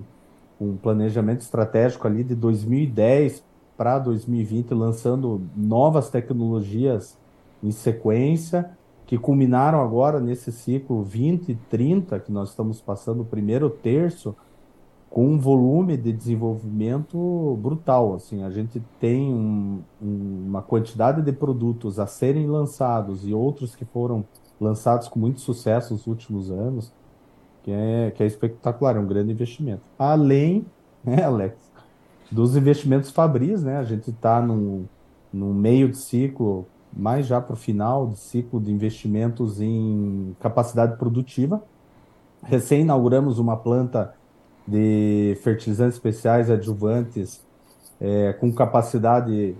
com 0.59 0.71
um 0.71 0.77
planejamento 0.77 1.41
estratégico 1.41 2.05
ali 2.05 2.23
de 2.23 2.35
2010 2.35 3.43
para 3.77 3.97
2020, 3.99 4.73
lançando 4.73 5.41
novas 5.55 6.09
tecnologias 6.09 7.17
em 7.63 7.71
sequência, 7.71 8.69
que 9.05 9.17
culminaram 9.17 9.81
agora 9.81 10.19
nesse 10.19 10.51
ciclo 10.51 11.03
2030, 11.03 12.19
que 12.19 12.31
nós 12.31 12.49
estamos 12.49 12.81
passando 12.81 13.21
o 13.21 13.25
primeiro 13.25 13.69
terço, 13.69 14.35
com 15.09 15.27
um 15.27 15.37
volume 15.37 15.95
de 15.95 16.11
desenvolvimento 16.11 17.57
brutal. 17.61 18.15
Assim, 18.15 18.43
a 18.43 18.49
gente 18.49 18.81
tem 18.99 19.33
um, 19.33 19.81
um, 20.01 20.45
uma 20.47 20.61
quantidade 20.61 21.21
de 21.21 21.31
produtos 21.31 21.99
a 21.99 22.07
serem 22.07 22.47
lançados 22.47 23.25
e 23.25 23.33
outros 23.33 23.75
que 23.75 23.85
foram 23.85 24.25
lançados 24.59 25.07
com 25.07 25.19
muito 25.19 25.39
sucesso 25.39 25.93
nos 25.93 26.07
últimos 26.07 26.49
anos, 26.51 26.91
que 27.63 27.71
é, 27.71 28.11
que 28.11 28.23
é 28.23 28.25
espetacular, 28.25 28.97
é 28.97 28.99
um 28.99 29.07
grande 29.07 29.31
investimento. 29.31 29.83
Além, 29.97 30.65
né, 31.03 31.23
Alex, 31.23 31.55
dos 32.31 32.55
investimentos 32.55 33.11
Fabris, 33.11 33.63
né, 33.63 33.77
a 33.77 33.83
gente 33.83 34.09
está 34.09 34.41
no 34.41 34.87
no 35.35 35.53
meio 35.53 35.89
de 35.89 35.97
ciclo, 35.97 36.65
mais 36.95 37.27
já 37.27 37.41
para 37.41 37.53
o 37.53 37.57
final 37.57 38.07
de 38.07 38.17
ciclo 38.17 38.59
de 38.59 38.71
investimentos 38.71 39.59
em 39.59 40.35
capacidade 40.39 40.97
produtiva. 40.97 41.61
Recém 42.41 42.81
inauguramos 42.81 43.37
uma 43.39 43.57
planta 43.57 44.13
de 44.67 45.37
fertilizantes 45.43 45.95
especiais 45.95 46.49
adjuvantes 46.49 47.45
é, 47.99 48.33
com 48.33 48.51
capacidade 48.51 49.55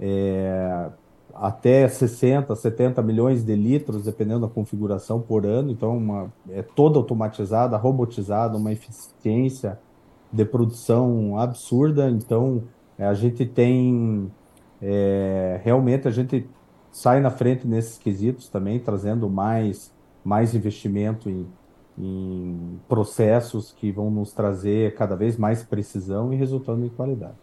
é, 0.00 0.90
até 1.34 1.86
60, 1.86 2.54
70 2.54 3.02
milhões 3.02 3.44
de 3.44 3.54
litros, 3.54 4.04
dependendo 4.04 4.46
da 4.46 4.48
configuração 4.48 5.20
por 5.20 5.46
ano. 5.46 5.70
Então, 5.70 5.96
uma, 5.96 6.32
é 6.50 6.62
toda 6.62 6.98
automatizada, 6.98 7.76
robotizada, 7.76 8.56
uma 8.56 8.72
eficiência 8.72 9.78
de 10.32 10.44
produção 10.44 11.38
absurda. 11.38 12.10
Então, 12.10 12.64
é, 12.98 13.06
a 13.06 13.14
gente 13.14 13.46
tem 13.46 14.30
é, 14.82 15.60
realmente 15.62 16.08
a 16.08 16.10
gente 16.10 16.48
sai 16.92 17.20
na 17.20 17.30
frente 17.30 17.66
nesses 17.66 17.98
quesitos 17.98 18.48
também, 18.48 18.78
trazendo 18.78 19.28
mais, 19.28 19.92
mais 20.24 20.54
investimento 20.54 21.28
em, 21.28 21.46
em 21.98 22.80
processos 22.88 23.72
que 23.72 23.90
vão 23.92 24.10
nos 24.10 24.32
trazer 24.32 24.94
cada 24.94 25.14
vez 25.16 25.36
mais 25.36 25.62
precisão 25.62 26.32
e 26.32 26.36
resultando 26.36 26.84
em 26.84 26.88
qualidade. 26.88 27.34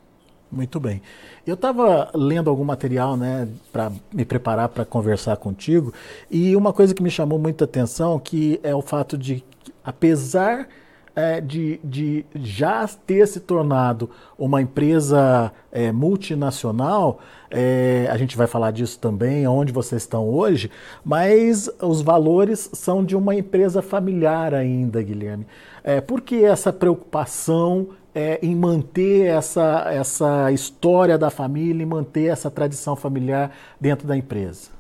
Muito 0.51 0.80
bem. 0.80 1.01
Eu 1.46 1.56
estava 1.56 2.10
lendo 2.16 2.50
algum 2.50 2.63
material, 2.63 3.18
né, 3.18 3.50
para 3.72 3.92
me 4.13 4.24
preparar 4.24 4.70
para 4.70 4.86
conversar 4.86 5.36
contigo, 5.38 5.94
e 6.32 6.56
uma 6.56 6.72
coisa 6.72 6.94
que 6.94 7.04
me 7.04 7.10
chamou 7.10 7.38
muita 7.38 7.66
atenção 7.66 8.18
que 8.18 8.60
é 8.63 8.74
o 8.74 8.82
fato 8.82 9.18
de, 9.18 9.44
apesar 9.84 10.68
é, 11.18 11.42
de, 11.42 11.80
de 11.84 12.24
já 12.36 12.88
ter 12.88 13.28
se 13.28 13.40
tornado 13.40 14.08
uma 14.38 14.62
empresa 14.62 15.52
é, 15.72 15.92
multinacional, 15.92 17.20
é, 17.50 18.08
a 18.12 18.16
gente 18.18 18.38
vai 18.38 18.46
falar 18.46 18.70
disso 18.70 19.00
também, 19.00 19.48
onde 19.48 19.74
vocês 19.74 20.04
estão 20.04 20.30
hoje, 20.30 20.70
mas 21.04 21.68
os 21.82 22.04
valores 22.04 22.70
são 22.72 23.04
de 23.04 23.16
uma 23.16 23.34
empresa 23.34 23.82
familiar 23.82 24.54
ainda, 24.54 25.02
Guilherme. 25.02 25.48
É, 25.84 26.00
por 26.00 26.22
que 26.22 26.46
essa 26.46 26.72
preocupação 26.72 27.88
é, 28.14 28.38
em 28.44 28.56
manter 28.56 29.26
essa, 29.26 29.88
essa 29.90 30.52
história 30.52 31.18
da 31.18 31.32
família 31.32 31.82
e 31.82 31.86
manter 31.86 32.28
essa 32.28 32.52
tradição 32.52 32.96
familiar 32.96 33.52
dentro 33.82 34.08
da 34.08 34.16
empresa? 34.16 34.76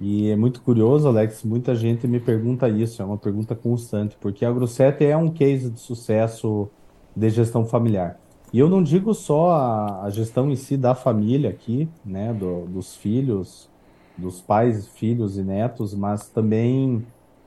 E 0.00 0.30
é 0.30 0.36
muito 0.36 0.62
curioso, 0.62 1.08
Alex, 1.08 1.42
muita 1.42 1.74
gente 1.74 2.06
me 2.06 2.20
pergunta 2.20 2.68
isso, 2.68 3.02
é 3.02 3.04
uma 3.04 3.18
pergunta 3.18 3.54
constante, 3.54 4.16
porque 4.20 4.44
a 4.44 4.52
Grosset 4.52 5.04
é 5.04 5.16
um 5.16 5.30
case 5.30 5.70
de 5.70 5.80
sucesso 5.80 6.68
de 7.16 7.28
gestão 7.30 7.64
familiar. 7.64 8.18
E 8.52 8.58
eu 8.58 8.68
não 8.68 8.82
digo 8.82 9.12
só 9.12 9.50
a, 9.50 10.04
a 10.04 10.10
gestão 10.10 10.50
em 10.50 10.56
si 10.56 10.76
da 10.76 10.94
família 10.94 11.50
aqui, 11.50 11.88
né, 12.04 12.32
do, 12.32 12.66
dos 12.66 12.96
filhos, 12.96 13.68
dos 14.16 14.40
pais, 14.40 14.86
filhos 14.88 15.36
e 15.36 15.42
netos, 15.42 15.94
mas 15.94 16.28
também 16.28 17.04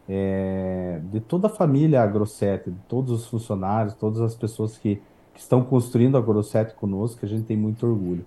é, 0.08 1.00
de 1.12 1.22
toda 1.22 1.48
a 1.48 1.50
família 1.50 2.05
Grosset, 2.05 2.70
de 2.70 2.77
todos 2.88 3.12
os 3.12 3.27
funcionários, 3.27 3.93
todas 3.93 4.20
as 4.20 4.36
pessoas 4.36 4.77
que, 4.77 4.96
que 4.96 5.01
que 5.34 5.39
estão 5.39 5.63
construindo 5.63 6.17
a 6.17 6.22
Grosset 6.22 6.75
conosco, 6.75 7.20
que 7.20 7.25
a 7.25 7.29
gente 7.29 7.46
tem 7.46 7.58
muito 7.58 7.86
orgulho. 7.86 8.24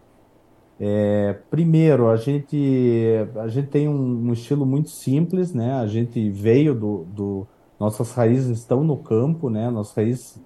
É, 0.79 1.37
primeiro, 1.51 2.09
a 2.09 2.17
gente, 2.17 2.57
a 3.37 3.49
gente 3.49 3.69
tem 3.69 3.89
um, 3.89 4.29
um, 4.29 4.33
estilo 4.33 4.67
muito 4.67 4.91
simples, 4.91 5.53
né? 5.53 5.75
A 5.75 5.87
gente 5.87 6.31
veio 6.31 6.75
do, 6.75 7.05
do, 7.05 7.47
Nossas 7.79 8.13
raízes 8.13 8.59
estão 8.59 8.83
no 8.83 8.97
campo, 8.97 9.49
né? 9.49 9.71
Nossas 9.71 9.95
raízes 9.95 10.41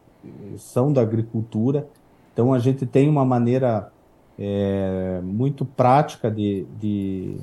são 0.57 0.93
da 0.93 1.01
agricultura. 1.01 1.89
Então, 2.33 2.53
a 2.53 2.59
gente 2.59 2.85
tem 2.87 3.09
uma 3.09 3.25
maneira 3.25 3.91
é, 4.39 5.21
muito 5.23 5.65
prática 5.65 6.31
de, 6.31 6.67
de, 6.79 7.37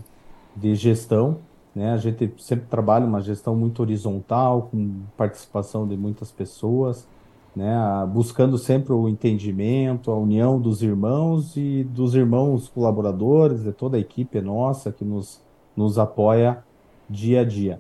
de 0.56 0.76
gestão. 0.76 1.40
Né? 1.74 1.92
A 1.92 1.98
gente 1.98 2.34
sempre 2.38 2.68
trabalha 2.68 3.06
uma 3.06 3.20
gestão 3.20 3.56
muito 3.56 3.82
horizontal, 3.82 4.70
com 4.72 5.02
participação 5.18 5.88
de 5.88 5.98
muitas 5.98 6.32
pessoas 6.32 7.08
né, 7.56 7.74
buscando 8.12 8.58
sempre 8.58 8.92
o 8.92 9.08
entendimento, 9.08 10.12
a 10.12 10.18
união 10.18 10.60
dos 10.60 10.84
irmãos 10.84 11.56
e 11.56 11.84
dos 11.86 12.14
irmãos 12.14 12.68
colaboradores, 12.68 13.64
de 13.64 13.72
toda 13.72 13.96
a 13.96 14.00
equipe 14.00 14.42
nossa 14.42 14.92
que 14.92 15.06
nos, 15.06 15.42
nos 15.76 15.98
apoia 15.98 16.64
dia 17.10 17.42
a 17.42 17.44
dia. 17.46 17.80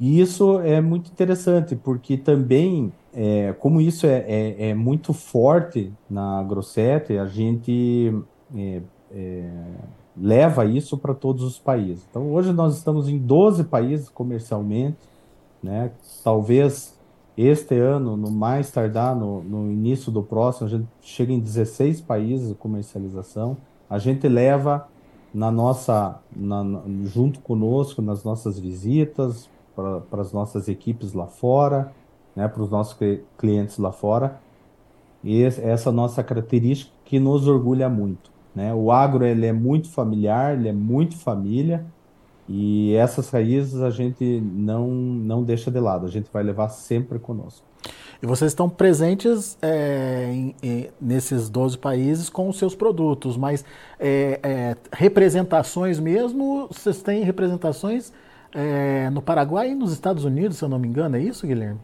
E 0.00 0.20
isso 0.20 0.58
é 0.60 0.80
muito 0.80 1.12
interessante, 1.12 1.76
porque 1.76 2.16
também, 2.16 2.92
é, 3.12 3.52
como 3.58 3.80
isso 3.80 4.06
é, 4.06 4.24
é, 4.26 4.70
é, 4.70 4.74
muito 4.74 5.12
forte 5.12 5.92
na 6.10 6.42
Grosset, 6.42 7.18
a 7.18 7.26
gente 7.26 8.12
é, 8.56 8.82
é, 9.12 9.50
leva 10.16 10.64
isso 10.64 10.96
para 10.98 11.14
todos 11.14 11.44
os 11.44 11.58
países. 11.58 12.04
Então, 12.10 12.32
hoje 12.32 12.52
nós 12.52 12.76
estamos 12.76 13.08
em 13.08 13.18
12 13.18 13.64
países 13.64 14.08
comercialmente, 14.08 14.98
né? 15.62 15.92
talvez 16.24 16.98
este 17.36 17.76
ano, 17.76 18.16
no 18.16 18.30
mais 18.30 18.70
tardar, 18.70 19.16
no, 19.16 19.42
no 19.42 19.70
início 19.70 20.12
do 20.12 20.22
próximo, 20.22 20.66
a 20.66 20.70
gente 20.70 20.86
chega 21.00 21.32
em 21.32 21.40
16 21.40 22.00
países 22.02 22.48
de 22.48 22.54
comercialização. 22.54 23.56
A 23.88 23.98
gente 23.98 24.28
leva 24.28 24.86
na 25.32 25.50
nossa, 25.50 26.20
na, 26.34 26.62
junto 27.04 27.40
conosco 27.40 28.02
nas 28.02 28.22
nossas 28.22 28.58
visitas, 28.58 29.48
para 29.74 30.20
as 30.20 30.32
nossas 30.32 30.68
equipes 30.68 31.14
lá 31.14 31.26
fora, 31.26 31.92
né, 32.36 32.46
para 32.46 32.62
os 32.62 32.70
nossos 32.70 32.96
clientes 33.38 33.78
lá 33.78 33.92
fora. 33.92 34.38
E 35.24 35.42
essa 35.42 35.90
nossa 35.90 36.22
característica 36.22 36.92
que 37.04 37.18
nos 37.18 37.46
orgulha 37.46 37.88
muito. 37.88 38.30
Né? 38.54 38.74
O 38.74 38.90
agro 38.90 39.24
ele 39.24 39.46
é 39.46 39.52
muito 39.52 39.88
familiar, 39.88 40.54
ele 40.54 40.68
é 40.68 40.72
muito 40.72 41.16
família, 41.16 41.86
e 42.48 42.94
essas 42.94 43.30
raízes 43.30 43.80
a 43.80 43.90
gente 43.90 44.40
não, 44.40 44.88
não 44.88 45.42
deixa 45.42 45.70
de 45.70 45.78
lado, 45.78 46.06
a 46.06 46.10
gente 46.10 46.28
vai 46.32 46.42
levar 46.42 46.68
sempre 46.68 47.18
conosco. 47.18 47.64
E 48.22 48.26
vocês 48.26 48.52
estão 48.52 48.68
presentes 48.68 49.58
é, 49.60 50.30
em, 50.32 50.54
em, 50.62 50.88
nesses 51.00 51.48
12 51.48 51.76
países 51.78 52.28
com 52.28 52.48
os 52.48 52.56
seus 52.56 52.74
produtos, 52.74 53.36
mas 53.36 53.64
é, 53.98 54.38
é, 54.42 54.76
representações 54.92 55.98
mesmo, 55.98 56.68
vocês 56.68 57.02
têm 57.02 57.24
representações 57.24 58.12
é, 58.54 59.10
no 59.10 59.20
Paraguai 59.20 59.70
e 59.70 59.74
nos 59.74 59.92
Estados 59.92 60.24
Unidos, 60.24 60.58
se 60.58 60.64
eu 60.64 60.68
não 60.68 60.78
me 60.78 60.86
engano, 60.86 61.16
é 61.16 61.20
isso, 61.20 61.46
Guilherme? 61.46 61.80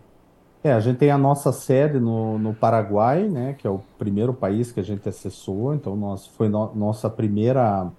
É, 0.62 0.72
a 0.72 0.80
gente 0.80 0.98
tem 0.98 1.10
a 1.10 1.18
nossa 1.18 1.52
sede 1.52 1.98
no, 1.98 2.38
no 2.38 2.52
Paraguai, 2.52 3.28
né, 3.28 3.54
que 3.58 3.66
é 3.66 3.70
o 3.70 3.80
primeiro 3.98 4.32
país 4.34 4.70
que 4.70 4.78
a 4.78 4.82
gente 4.82 5.08
acessou, 5.08 5.74
então 5.74 5.96
nós, 5.96 6.26
foi 6.26 6.48
no, 6.48 6.72
nossa 6.74 7.08
primeira 7.10 7.90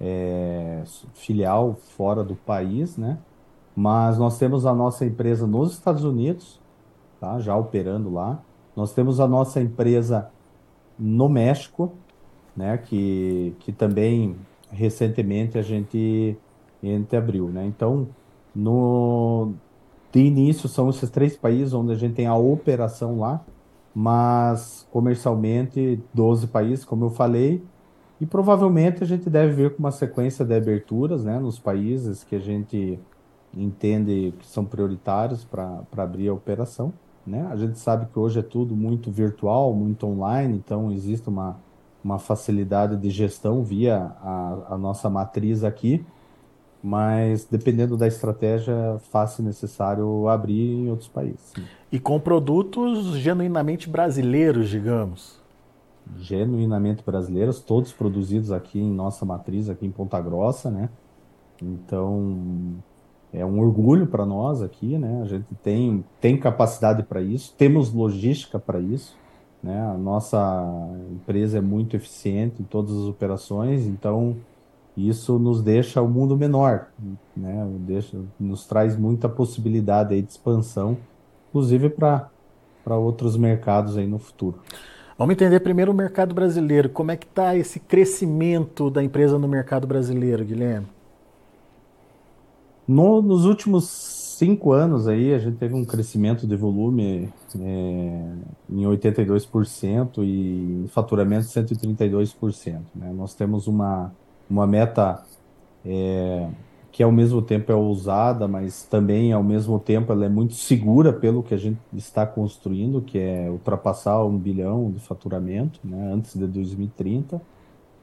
é, 0.00 0.82
filial 1.14 1.76
fora 1.96 2.24
do 2.24 2.34
país, 2.34 2.96
né? 2.96 3.18
Mas 3.76 4.18
nós 4.18 4.38
temos 4.38 4.64
a 4.66 4.74
nossa 4.74 5.04
empresa 5.04 5.46
nos 5.46 5.72
Estados 5.72 6.04
Unidos, 6.04 6.60
tá? 7.20 7.38
Já 7.38 7.56
operando 7.56 8.10
lá. 8.10 8.40
Nós 8.74 8.92
temos 8.92 9.20
a 9.20 9.28
nossa 9.28 9.60
empresa 9.60 10.30
no 10.98 11.28
México, 11.28 11.92
né? 12.56 12.78
Que, 12.78 13.54
que 13.60 13.72
também 13.72 14.36
recentemente 14.70 15.58
a 15.58 15.62
gente, 15.62 16.36
a 16.82 16.86
gente 16.86 17.14
abriu, 17.16 17.48
né? 17.48 17.66
Então, 17.66 18.08
no 18.54 19.52
de 20.12 20.20
início 20.20 20.68
são 20.68 20.90
esses 20.90 21.08
três 21.08 21.36
países 21.36 21.72
onde 21.72 21.92
a 21.92 21.94
gente 21.94 22.14
tem 22.14 22.26
a 22.26 22.34
operação 22.34 23.20
lá, 23.20 23.44
mas 23.94 24.86
comercialmente 24.90 26.00
12 26.12 26.48
países, 26.48 26.84
como 26.84 27.04
eu 27.04 27.10
falei, 27.10 27.62
e 28.20 28.26
provavelmente 28.26 29.02
a 29.02 29.06
gente 29.06 29.30
deve 29.30 29.54
ver 29.54 29.70
com 29.74 29.78
uma 29.78 29.90
sequência 29.90 30.44
de 30.44 30.54
aberturas 30.54 31.24
né, 31.24 31.38
nos 31.38 31.58
países 31.58 32.22
que 32.22 32.36
a 32.36 32.38
gente 32.38 33.00
entende 33.56 34.34
que 34.38 34.46
são 34.46 34.64
prioritários 34.64 35.42
para 35.44 35.82
abrir 35.96 36.28
a 36.28 36.34
operação. 36.34 36.92
Né? 37.26 37.48
A 37.50 37.56
gente 37.56 37.78
sabe 37.78 38.06
que 38.12 38.18
hoje 38.18 38.38
é 38.38 38.42
tudo 38.42 38.76
muito 38.76 39.10
virtual, 39.10 39.72
muito 39.72 40.06
online, 40.06 40.54
então 40.54 40.92
existe 40.92 41.28
uma, 41.28 41.56
uma 42.04 42.18
facilidade 42.18 42.96
de 42.96 43.08
gestão 43.08 43.62
via 43.62 44.12
a, 44.22 44.74
a 44.74 44.78
nossa 44.78 45.08
matriz 45.08 45.64
aqui, 45.64 46.04
mas 46.82 47.46
dependendo 47.50 47.96
da 47.96 48.06
estratégia, 48.06 48.98
faz-se 49.10 49.42
necessário 49.42 50.28
abrir 50.28 50.74
em 50.74 50.90
outros 50.90 51.08
países. 51.08 51.54
E 51.90 51.98
com 51.98 52.20
produtos 52.20 53.16
genuinamente 53.16 53.88
brasileiros, 53.88 54.68
digamos 54.68 55.39
genuinamente 56.18 57.02
brasileiras, 57.04 57.60
todos 57.60 57.92
produzidos 57.92 58.52
aqui 58.52 58.80
em 58.80 58.92
nossa 58.92 59.24
matriz, 59.24 59.68
aqui 59.68 59.86
em 59.86 59.90
Ponta 59.90 60.20
Grossa, 60.20 60.70
né? 60.70 60.88
Então, 61.62 62.76
é 63.32 63.44
um 63.44 63.60
orgulho 63.60 64.06
para 64.06 64.26
nós 64.26 64.62
aqui, 64.62 64.98
né? 64.98 65.20
A 65.22 65.24
gente 65.26 65.54
tem, 65.62 66.04
tem 66.20 66.36
capacidade 66.36 67.02
para 67.02 67.20
isso, 67.20 67.54
temos 67.56 67.92
logística 67.92 68.58
para 68.58 68.80
isso, 68.80 69.16
né? 69.62 69.80
A 69.82 69.96
nossa 69.96 70.66
empresa 71.12 71.58
é 71.58 71.60
muito 71.60 71.94
eficiente 71.96 72.60
em 72.62 72.64
todas 72.64 72.92
as 72.92 73.04
operações, 73.04 73.86
então 73.86 74.36
isso 74.96 75.38
nos 75.38 75.62
deixa 75.62 76.02
o 76.02 76.08
mundo 76.08 76.36
menor, 76.36 76.88
né? 77.36 77.66
Deixa, 77.80 78.18
nos 78.38 78.66
traz 78.66 78.96
muita 78.96 79.28
possibilidade 79.28 80.20
de 80.20 80.28
expansão, 80.28 80.96
inclusive 81.48 81.90
para 81.90 82.96
outros 82.96 83.36
mercados 83.36 83.96
aí 83.96 84.06
no 84.06 84.18
futuro. 84.18 84.60
Vamos 85.20 85.34
entender 85.34 85.60
primeiro 85.60 85.92
o 85.92 85.94
mercado 85.94 86.34
brasileiro. 86.34 86.88
Como 86.88 87.10
é 87.10 87.16
que 87.16 87.26
está 87.26 87.54
esse 87.54 87.78
crescimento 87.78 88.88
da 88.88 89.04
empresa 89.04 89.38
no 89.38 89.46
mercado 89.46 89.86
brasileiro, 89.86 90.42
Guilherme? 90.42 90.86
No, 92.88 93.20
nos 93.20 93.44
últimos 93.44 93.84
cinco 94.38 94.72
anos 94.72 95.06
aí, 95.06 95.34
a 95.34 95.38
gente 95.38 95.58
teve 95.58 95.74
um 95.74 95.84
crescimento 95.84 96.46
de 96.46 96.56
volume 96.56 97.30
é, 97.54 98.32
em 98.70 98.82
82% 98.84 100.24
e 100.24 100.88
faturamento 100.88 101.44
132%. 101.48 102.80
Né? 102.94 103.12
Nós 103.14 103.34
temos 103.34 103.66
uma, 103.66 104.10
uma 104.48 104.66
meta 104.66 105.22
é, 105.84 106.48
que 106.92 107.02
ao 107.02 107.12
mesmo 107.12 107.40
tempo 107.40 107.70
é 107.70 107.74
ousada, 107.74 108.48
mas 108.48 108.82
também 108.82 109.32
ao 109.32 109.42
mesmo 109.42 109.78
tempo 109.78 110.12
ela 110.12 110.26
é 110.26 110.28
muito 110.28 110.54
segura 110.54 111.12
pelo 111.12 111.42
que 111.42 111.54
a 111.54 111.56
gente 111.56 111.78
está 111.94 112.26
construindo, 112.26 113.00
que 113.00 113.18
é 113.18 113.48
ultrapassar 113.48 114.24
um 114.24 114.36
bilhão 114.36 114.90
de 114.90 115.00
faturamento, 115.00 115.78
né, 115.84 116.12
antes 116.12 116.34
de 116.34 116.46
2030. 116.46 117.40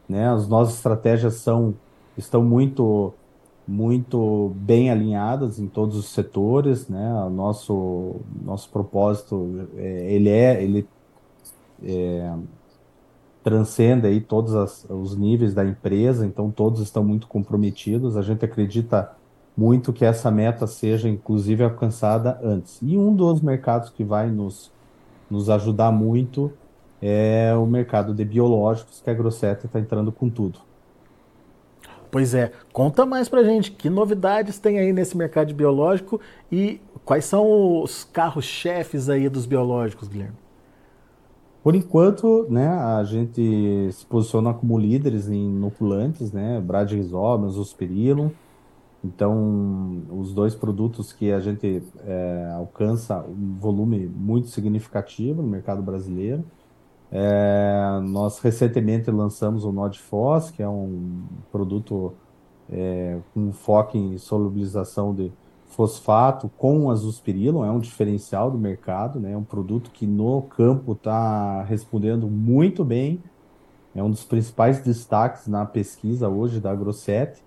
Né, 0.07 0.29
as 0.29 0.47
nossas 0.47 0.75
estratégias 0.75 1.35
são 1.35 1.75
estão 2.17 2.43
muito 2.43 3.13
muito 3.67 4.53
bem 4.55 4.89
alinhadas 4.89 5.59
em 5.59 5.67
todos 5.67 5.97
os 5.97 6.05
setores, 6.07 6.87
né? 6.87 7.13
O 7.25 7.29
nosso 7.29 8.15
nosso 8.41 8.69
propósito 8.69 9.67
é, 9.75 10.13
ele 10.13 10.29
é 10.29 10.63
ele 10.63 10.87
é, 11.83 12.33
transcende 13.47 14.05
aí 14.05 14.19
todos 14.19 14.53
as, 14.53 14.85
os 14.89 15.15
níveis 15.15 15.53
da 15.53 15.63
empresa, 15.63 16.25
então 16.25 16.51
todos 16.51 16.81
estão 16.81 17.01
muito 17.01 17.27
comprometidos. 17.27 18.17
A 18.17 18.21
gente 18.21 18.43
acredita 18.43 19.09
muito 19.55 19.93
que 19.93 20.03
essa 20.03 20.29
meta 20.29 20.67
seja, 20.67 21.07
inclusive, 21.07 21.63
alcançada 21.63 22.37
antes. 22.43 22.77
E 22.81 22.97
um 22.97 23.15
dos 23.15 23.39
mercados 23.39 23.89
que 23.89 24.03
vai 24.03 24.29
nos, 24.29 24.69
nos 25.31 25.49
ajudar 25.49 25.93
muito 25.93 26.51
é 27.01 27.55
o 27.55 27.65
mercado 27.65 28.13
de 28.13 28.25
biológicos, 28.25 28.99
que 28.99 29.09
a 29.09 29.13
Grosset 29.13 29.65
está 29.65 29.79
entrando 29.79 30.11
com 30.11 30.29
tudo. 30.29 30.59
Pois 32.11 32.33
é, 32.33 32.51
conta 32.73 33.05
mais 33.05 33.29
pra 33.29 33.45
gente, 33.45 33.71
que 33.71 33.89
novidades 33.89 34.59
tem 34.59 34.77
aí 34.77 34.91
nesse 34.91 35.15
mercado 35.15 35.53
biológico 35.53 36.19
e 36.51 36.81
quais 37.05 37.23
são 37.23 37.81
os 37.81 38.03
carros-chefes 38.03 39.07
aí 39.07 39.29
dos 39.29 39.45
biológicos, 39.45 40.09
Guilherme? 40.09 40.46
Por 41.63 41.75
enquanto, 41.75 42.45
né, 42.49 42.67
a 42.67 43.03
gente 43.03 43.89
se 43.91 44.05
posiciona 44.05 44.53
como 44.53 44.77
líderes 44.77 45.27
em 45.29 45.49
inoculantes, 45.49 46.31
né, 46.31 46.61
Bradisol, 46.61 47.39
Mesospirillum. 47.39 48.31
Então, 49.03 50.03
os 50.09 50.33
dois 50.33 50.55
produtos 50.55 51.13
que 51.13 51.31
a 51.31 51.39
gente 51.39 51.83
é, 52.05 52.51
alcança 52.55 53.23
um 53.27 53.55
volume 53.55 54.07
muito 54.07 54.47
significativo 54.49 55.41
no 55.41 55.47
mercado 55.47 55.81
brasileiro. 55.81 56.43
É, 57.11 57.99
nós 58.03 58.39
recentemente 58.39 59.09
lançamos 59.11 59.63
o 59.63 59.71
Nodfos, 59.71 60.51
que 60.51 60.61
é 60.61 60.67
um 60.67 61.23
produto 61.51 62.13
é, 62.69 63.17
com 63.33 63.51
foco 63.51 63.97
em 63.97 64.17
solubilização 64.17 65.13
de 65.13 65.31
fosfato 65.67 66.49
com 66.57 66.89
azospirilo, 66.89 67.63
é 67.63 67.69
um 67.69 67.79
diferencial 67.79 68.49
do 68.49 68.57
mercado, 68.57 69.19
né? 69.19 69.33
É 69.33 69.37
um 69.37 69.43
produto 69.43 69.91
que 69.91 70.07
no 70.07 70.41
campo 70.41 70.93
está 70.93 71.63
respondendo 71.63 72.27
muito 72.27 72.83
bem, 72.83 73.21
é 73.95 74.01
um 74.01 74.09
dos 74.09 74.23
principais 74.23 74.79
destaques 74.79 75.47
na 75.47 75.65
pesquisa 75.65 76.29
hoje 76.29 76.59
da 76.59 76.73
Grosset. 76.73 77.43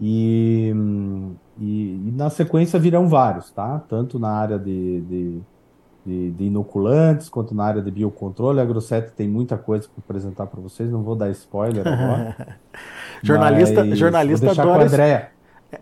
E, 0.00 0.72
e, 1.58 2.08
e, 2.08 2.12
na 2.16 2.30
sequência 2.30 2.78
virão 2.78 3.08
vários, 3.08 3.50
tá? 3.50 3.82
Tanto 3.88 4.18
na 4.18 4.30
área 4.30 4.58
de, 4.58 5.00
de, 5.02 5.40
de, 6.06 6.30
de 6.30 6.44
inoculantes 6.44 7.28
quanto 7.28 7.54
na 7.54 7.64
área 7.64 7.82
de 7.82 7.90
biocontrole. 7.90 8.60
A 8.60 8.64
Grosset 8.64 9.12
tem 9.12 9.28
muita 9.28 9.58
coisa 9.58 9.86
para 9.88 10.02
apresentar 10.02 10.46
para 10.46 10.60
vocês, 10.60 10.90
não 10.90 11.02
vou 11.02 11.14
dar 11.14 11.28
spoiler 11.30 11.86
agora. 11.86 12.58
jornalista 13.22 13.94
jornalista 13.94 14.46
vou 14.46 14.52
adora. 14.52 14.78
Com 14.78 14.82
a 14.82 14.86
Andrea. 14.86 15.28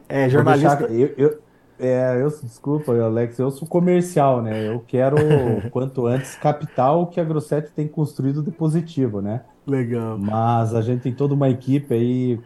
É, 0.09 0.29
jornalista. 0.29 0.77
Deixar, 0.77 0.95
eu, 0.95 1.15
eu, 1.17 1.39
é, 1.79 2.21
eu, 2.21 2.29
desculpa, 2.29 2.93
Alex, 2.93 3.39
eu 3.39 3.51
sou 3.51 3.67
comercial, 3.67 4.43
né? 4.43 4.69
Eu 4.69 4.83
quero, 4.87 5.17
quanto 5.71 6.07
antes, 6.07 6.35
capital 6.35 7.07
que 7.07 7.21
a 7.21 7.25
Grosset 7.25 7.71
tem 7.71 7.87
construído 7.87 8.43
de 8.43 8.51
positivo, 8.51 9.21
né? 9.21 9.43
Legal. 9.67 10.19
Mas 10.19 10.75
a 10.75 10.81
gente 10.81 11.03
tem 11.03 11.15
toda 11.15 11.35
uma 11.35 11.49
equipe 11.49 11.95
aí 11.95 12.41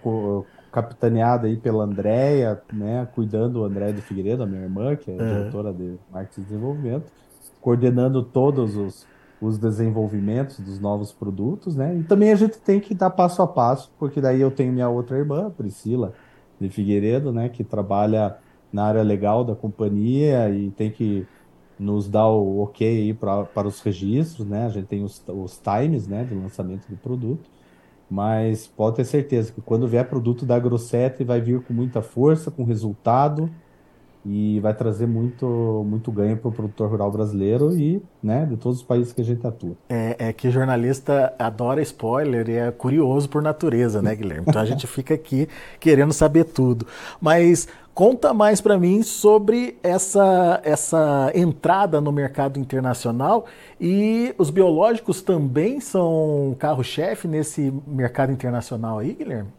capitaneada 0.72 1.46
aí 1.46 1.56
pela 1.56 1.84
Andréia, 1.84 2.60
né, 2.72 3.06
cuidando 3.14 3.60
o 3.60 3.64
André 3.64 3.92
de 3.92 4.00
Figueiredo, 4.00 4.42
a 4.42 4.46
minha 4.46 4.62
irmã, 4.62 4.96
que 4.96 5.10
é, 5.10 5.14
é. 5.14 5.18
diretora 5.18 5.72
de 5.72 5.98
marketing 6.10 6.40
e 6.40 6.44
desenvolvimento, 6.44 7.12
coordenando 7.60 8.22
todos 8.22 8.74
os, 8.74 9.06
os 9.40 9.58
desenvolvimentos 9.58 10.58
dos 10.60 10.80
novos 10.80 11.12
produtos, 11.12 11.76
né? 11.76 11.94
E 11.96 12.02
também 12.02 12.32
a 12.32 12.36
gente 12.36 12.58
tem 12.58 12.80
que 12.80 12.94
dar 12.94 13.10
passo 13.10 13.42
a 13.42 13.46
passo, 13.46 13.92
porque 13.98 14.20
daí 14.20 14.40
eu 14.40 14.50
tenho 14.50 14.72
minha 14.72 14.88
outra 14.88 15.16
irmã, 15.16 15.50
Priscila 15.50 16.12
de 16.60 16.68
Figueiredo, 16.70 17.32
né, 17.32 17.48
que 17.48 17.62
trabalha 17.62 18.36
na 18.72 18.84
área 18.84 19.02
legal 19.02 19.44
da 19.44 19.54
companhia 19.54 20.50
e 20.50 20.70
tem 20.70 20.90
que 20.90 21.26
nos 21.78 22.08
dar 22.08 22.28
o 22.28 22.60
ok 22.62 23.14
para 23.14 23.66
os 23.66 23.80
registros, 23.80 24.46
né? 24.46 24.66
A 24.66 24.68
gente 24.68 24.86
tem 24.86 25.02
os, 25.02 25.22
os 25.28 25.58
times, 25.60 26.06
né, 26.06 26.24
de 26.24 26.34
lançamento 26.34 26.88
do 26.88 26.96
produto. 26.96 27.50
Mas 28.08 28.66
pode 28.66 28.96
ter 28.96 29.04
certeza 29.04 29.52
que 29.52 29.60
quando 29.60 29.88
vier 29.88 30.06
produto 30.08 30.44
da 30.44 30.58
Grosset 30.58 31.24
vai 31.24 31.40
vir 31.40 31.62
com 31.62 31.72
muita 31.72 32.02
força, 32.02 32.50
com 32.50 32.62
resultado 32.62 33.50
e 34.24 34.60
vai 34.60 34.72
trazer 34.72 35.06
muito, 35.06 35.84
muito 35.86 36.10
ganho 36.12 36.36
para 36.36 36.48
o 36.48 36.52
produtor 36.52 36.90
rural 36.90 37.10
brasileiro 37.10 37.76
e 37.76 38.02
né, 38.22 38.46
de 38.46 38.56
todos 38.56 38.78
os 38.78 38.84
países 38.84 39.12
que 39.12 39.20
a 39.20 39.24
gente 39.24 39.46
atua. 39.46 39.76
É, 39.88 40.16
é, 40.18 40.32
que 40.32 40.50
jornalista 40.50 41.34
adora 41.38 41.82
spoiler 41.82 42.48
e 42.48 42.56
é 42.56 42.70
curioso 42.70 43.28
por 43.28 43.42
natureza, 43.42 44.00
né, 44.00 44.14
Guilherme? 44.14 44.44
Então 44.48 44.62
a 44.62 44.66
gente 44.66 44.86
fica 44.88 45.14
aqui 45.14 45.48
querendo 45.80 46.12
saber 46.12 46.44
tudo. 46.44 46.86
Mas 47.20 47.68
Conta 47.94 48.32
mais 48.32 48.58
para 48.58 48.78
mim 48.78 49.02
sobre 49.02 49.78
essa, 49.82 50.62
essa 50.64 51.30
entrada 51.34 52.00
no 52.00 52.10
mercado 52.10 52.58
internacional 52.58 53.44
e 53.78 54.34
os 54.38 54.48
biológicos 54.48 55.20
também 55.20 55.78
são 55.78 56.56
carro-chefe 56.58 57.28
nesse 57.28 57.70
mercado 57.86 58.32
internacional 58.32 58.98
aí, 58.98 59.12
Guilherme? 59.12 59.50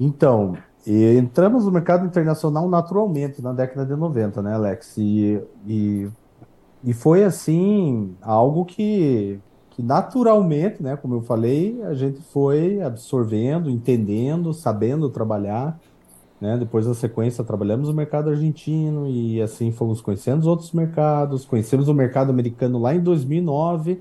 Então, 0.00 0.56
entramos 0.86 1.64
no 1.64 1.72
mercado 1.72 2.06
internacional 2.06 2.68
naturalmente 2.68 3.42
na 3.42 3.52
década 3.52 3.84
de 3.84 3.98
90, 3.98 4.42
né, 4.42 4.54
Alex? 4.54 4.96
E, 4.96 5.42
e, 5.66 6.08
e 6.84 6.92
foi 6.92 7.24
assim, 7.24 8.14
algo 8.22 8.64
que, 8.64 9.40
que 9.70 9.82
naturalmente, 9.82 10.82
né, 10.82 10.96
como 10.96 11.16
eu 11.16 11.22
falei, 11.22 11.82
a 11.82 11.94
gente 11.94 12.20
foi 12.20 12.80
absorvendo, 12.80 13.68
entendendo, 13.68 14.54
sabendo 14.54 15.10
trabalhar. 15.10 15.78
Né? 16.40 16.56
Depois, 16.56 16.86
na 16.86 16.94
sequência, 16.94 17.42
trabalhamos 17.42 17.88
no 17.88 17.94
mercado 17.94 18.30
argentino 18.30 19.08
e 19.08 19.42
assim 19.42 19.72
fomos 19.72 20.00
conhecendo 20.00 20.40
os 20.40 20.46
outros 20.46 20.72
mercados. 20.72 21.44
Conhecemos 21.44 21.88
o 21.88 21.94
mercado 21.94 22.30
americano 22.30 22.78
lá 22.78 22.94
em 22.94 23.00
2009. 23.00 24.00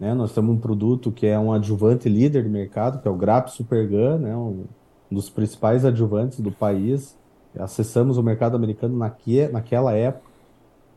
Né? 0.00 0.12
Nós 0.12 0.32
temos 0.32 0.56
um 0.56 0.58
produto 0.58 1.12
que 1.12 1.26
é 1.26 1.38
um 1.38 1.52
adjuvante 1.52 2.08
líder 2.08 2.42
de 2.42 2.48
mercado, 2.48 3.00
que 3.00 3.06
é 3.06 3.10
o 3.10 3.14
GRAP 3.14 3.48
Supergun, 3.50 4.18
né? 4.18 4.36
um 4.36 4.64
dos 5.10 5.28
principais 5.28 5.84
adjuvantes 5.84 6.40
do 6.40 6.52
país. 6.52 7.16
Acessamos 7.58 8.16
o 8.16 8.22
mercado 8.22 8.56
americano 8.56 8.96
naque, 8.96 9.48
naquela 9.48 9.92
época. 9.92 10.30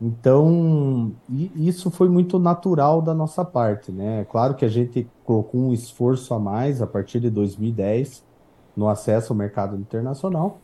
Então, 0.00 1.12
isso 1.56 1.90
foi 1.90 2.08
muito 2.08 2.38
natural 2.38 3.00
da 3.00 3.14
nossa 3.14 3.44
parte. 3.44 3.90
Né? 3.90 4.26
Claro 4.30 4.54
que 4.54 4.64
a 4.64 4.68
gente 4.68 5.08
colocou 5.24 5.60
um 5.60 5.72
esforço 5.72 6.34
a 6.34 6.38
mais 6.38 6.82
a 6.82 6.86
partir 6.86 7.20
de 7.20 7.30
2010 7.30 8.24
no 8.76 8.88
acesso 8.88 9.32
ao 9.32 9.36
mercado 9.36 9.76
internacional, 9.76 10.58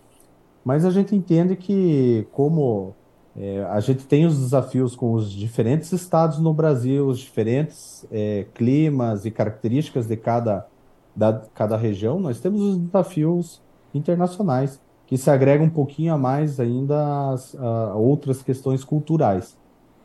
mas 0.64 0.84
a 0.84 0.90
gente 0.90 1.14
entende 1.14 1.56
que, 1.56 2.26
como 2.32 2.94
é, 3.36 3.64
a 3.70 3.80
gente 3.80 4.04
tem 4.04 4.26
os 4.26 4.38
desafios 4.38 4.96
com 4.96 5.12
os 5.12 5.30
diferentes 5.30 5.92
estados 5.92 6.38
no 6.38 6.52
Brasil, 6.52 7.06
os 7.06 7.18
diferentes 7.18 8.04
é, 8.10 8.46
climas 8.52 9.24
e 9.24 9.30
características 9.30 10.06
de 10.06 10.16
cada, 10.16 10.66
da, 11.14 11.42
cada 11.54 11.76
região, 11.76 12.20
nós 12.20 12.40
temos 12.40 12.60
os 12.60 12.78
desafios 12.78 13.62
internacionais, 13.94 14.80
que 15.06 15.18
se 15.18 15.28
agregam 15.28 15.66
um 15.66 15.70
pouquinho 15.70 16.14
a 16.14 16.18
mais 16.18 16.60
ainda 16.60 17.32
às, 17.32 17.54
a 17.56 17.94
outras 17.94 18.42
questões 18.42 18.84
culturais. 18.84 19.56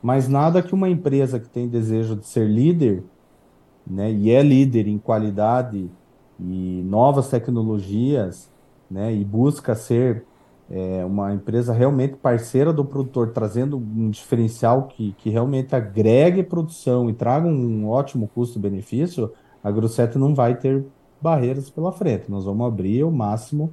Mas 0.01 0.27
nada 0.27 0.61
que 0.61 0.73
uma 0.73 0.89
empresa 0.89 1.39
que 1.39 1.47
tem 1.47 1.67
desejo 1.67 2.15
de 2.15 2.25
ser 2.25 2.47
líder, 2.47 3.03
né, 3.85 4.11
e 4.11 4.31
é 4.31 4.41
líder 4.41 4.87
em 4.87 4.97
qualidade 4.97 5.89
e 6.39 6.81
novas 6.83 7.29
tecnologias, 7.29 8.49
né, 8.89 9.13
e 9.13 9.23
busca 9.23 9.75
ser 9.75 10.25
é, 10.69 11.05
uma 11.05 11.33
empresa 11.33 11.71
realmente 11.73 12.15
parceira 12.15 12.73
do 12.73 12.83
produtor, 12.83 13.29
trazendo 13.31 13.77
um 13.77 14.09
diferencial 14.09 14.87
que, 14.87 15.13
que 15.17 15.29
realmente 15.29 15.75
agregue 15.75 16.41
produção 16.41 17.09
e 17.09 17.13
traga 17.13 17.47
um 17.47 17.87
ótimo 17.87 18.29
custo-benefício, 18.33 19.31
a 19.63 19.71
Grosset 19.71 20.17
não 20.17 20.33
vai 20.33 20.55
ter 20.55 20.85
barreiras 21.21 21.69
pela 21.69 21.91
frente. 21.91 22.29
Nós 22.29 22.45
vamos 22.45 22.67
abrir 22.67 23.03
o 23.03 23.11
máximo 23.11 23.71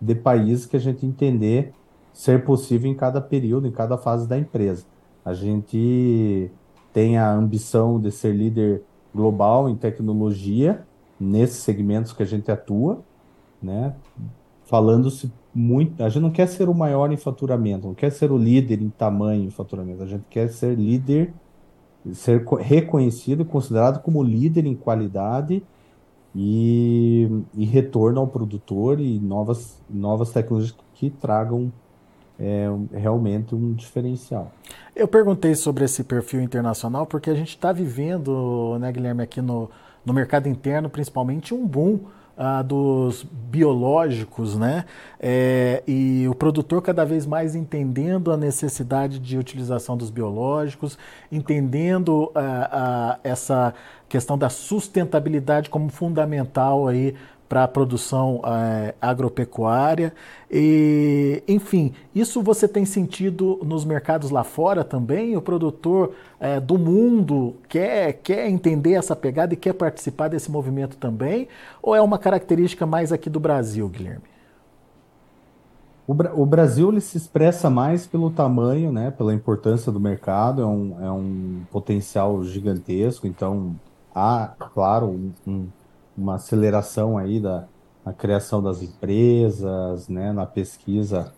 de 0.00 0.14
países 0.14 0.66
que 0.66 0.76
a 0.76 0.80
gente 0.80 1.04
entender 1.04 1.72
ser 2.12 2.44
possível 2.44 2.90
em 2.90 2.94
cada 2.94 3.20
período, 3.20 3.66
em 3.66 3.72
cada 3.72 3.96
fase 3.96 4.28
da 4.28 4.38
empresa. 4.38 4.84
A 5.24 5.32
gente 5.32 6.50
tem 6.92 7.18
a 7.18 7.30
ambição 7.30 8.00
de 8.00 8.10
ser 8.10 8.34
líder 8.34 8.82
global 9.14 9.68
em 9.68 9.76
tecnologia 9.76 10.84
nesses 11.18 11.58
segmentos 11.58 12.12
que 12.12 12.22
a 12.22 12.26
gente 12.26 12.50
atua, 12.50 13.00
né? 13.62 13.94
Falando-se 14.64 15.32
muito. 15.54 16.02
A 16.02 16.08
gente 16.08 16.22
não 16.22 16.30
quer 16.30 16.46
ser 16.46 16.68
o 16.68 16.74
maior 16.74 17.12
em 17.12 17.16
faturamento, 17.16 17.86
não 17.86 17.94
quer 17.94 18.10
ser 18.10 18.30
o 18.32 18.38
líder 18.38 18.80
em 18.80 18.88
tamanho 18.88 19.44
em 19.44 19.50
faturamento. 19.50 20.02
A 20.02 20.06
gente 20.06 20.24
quer 20.30 20.48
ser 20.48 20.76
líder, 20.76 21.34
ser 22.12 22.44
reconhecido 22.60 23.42
e 23.42 23.44
considerado 23.44 24.00
como 24.02 24.22
líder 24.22 24.66
em 24.66 24.74
qualidade 24.74 25.62
e, 26.34 27.28
e 27.54 27.64
retorno 27.64 28.20
ao 28.20 28.26
produtor 28.26 29.00
e 29.00 29.18
novas, 29.18 29.80
novas 29.88 30.30
tecnologias 30.30 30.76
que 30.94 31.10
tragam 31.10 31.72
é, 32.38 32.66
realmente 32.92 33.54
um 33.54 33.72
diferencial. 33.72 34.52
Eu 34.94 35.06
perguntei 35.06 35.54
sobre 35.54 35.84
esse 35.84 36.02
perfil 36.04 36.40
internacional 36.40 37.06
porque 37.06 37.30
a 37.30 37.34
gente 37.34 37.50
está 37.50 37.72
vivendo, 37.72 38.78
né, 38.78 38.90
Guilherme, 38.90 39.22
aqui 39.22 39.42
no, 39.42 39.70
no 40.04 40.12
mercado 40.12 40.48
interno, 40.48 40.88
principalmente, 40.88 41.52
um 41.54 41.66
boom 41.66 42.00
ah, 42.36 42.62
dos 42.62 43.24
biológicos, 43.24 44.56
né? 44.56 44.84
É, 45.18 45.82
e 45.86 46.26
o 46.28 46.34
produtor 46.34 46.80
cada 46.82 47.04
vez 47.04 47.26
mais 47.26 47.54
entendendo 47.54 48.32
a 48.32 48.36
necessidade 48.36 49.18
de 49.18 49.36
utilização 49.36 49.96
dos 49.96 50.10
biológicos, 50.10 50.98
entendendo 51.30 52.30
ah, 52.34 52.70
ah, 52.72 53.18
essa 53.22 53.74
questão 54.08 54.36
da 54.36 54.48
sustentabilidade 54.48 55.70
como 55.70 55.88
fundamental 55.88 56.88
aí 56.88 57.14
para 57.50 57.64
a 57.64 57.68
produção 57.68 58.40
é, 58.44 58.94
agropecuária. 59.02 60.14
E, 60.48 61.42
enfim, 61.48 61.92
isso 62.14 62.40
você 62.44 62.68
tem 62.68 62.84
sentido 62.84 63.58
nos 63.64 63.84
mercados 63.84 64.30
lá 64.30 64.44
fora 64.44 64.84
também? 64.84 65.36
O 65.36 65.42
produtor 65.42 66.12
é, 66.38 66.60
do 66.60 66.78
mundo 66.78 67.56
quer, 67.68 68.12
quer 68.22 68.48
entender 68.48 68.92
essa 68.92 69.16
pegada 69.16 69.52
e 69.52 69.56
quer 69.56 69.72
participar 69.72 70.28
desse 70.28 70.48
movimento 70.48 70.96
também? 70.96 71.48
Ou 71.82 71.92
é 71.92 72.00
uma 72.00 72.18
característica 72.20 72.86
mais 72.86 73.12
aqui 73.12 73.28
do 73.28 73.40
Brasil, 73.40 73.88
Guilherme? 73.88 74.22
O, 76.06 76.46
Brasil 76.46 76.90
ele 76.90 77.00
se 77.00 77.16
expressa 77.16 77.70
mais 77.70 78.04
pelo 78.04 78.30
tamanho, 78.30 78.90
né, 78.90 79.12
pela 79.12 79.32
importância 79.32 79.92
do 79.92 80.00
mercado, 80.00 80.60
é 80.60 80.66
um, 80.66 80.96
é 81.00 81.10
um 81.10 81.62
potencial 81.70 82.42
gigantesco, 82.42 83.28
então 83.28 83.76
há, 84.12 84.52
claro, 84.74 85.06
um, 85.06 85.32
um 85.46 85.68
uma 86.20 86.36
aceleração 86.36 87.18
aí 87.18 87.40
da 87.40 87.68
na 88.04 88.14
criação 88.14 88.62
das 88.62 88.82
empresas, 88.82 90.08
né, 90.08 90.32
na 90.32 90.46
pesquisa, 90.46 91.34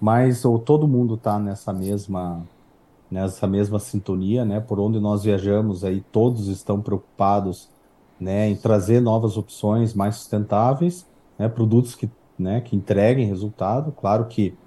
mas 0.00 0.44
ou 0.44 0.58
todo 0.58 0.88
mundo 0.88 1.14
está 1.16 1.38
nessa 1.38 1.72
mesma 1.72 2.48
nessa 3.10 3.46
mesma 3.46 3.78
sintonia, 3.80 4.44
né? 4.44 4.60
Por 4.60 4.80
onde 4.80 5.00
nós 5.00 5.24
viajamos 5.24 5.84
aí 5.84 6.00
todos 6.02 6.48
estão 6.48 6.80
preocupados, 6.82 7.70
né, 8.20 8.48
em 8.48 8.56
trazer 8.56 9.00
novas 9.00 9.36
opções 9.36 9.94
mais 9.94 10.16
sustentáveis, 10.16 11.08
né, 11.38 11.48
produtos 11.48 11.94
que, 11.94 12.10
né, 12.38 12.60
que 12.60 12.76
entreguem 12.76 13.26
resultado. 13.26 13.92
Claro 13.92 14.26
que 14.28 14.58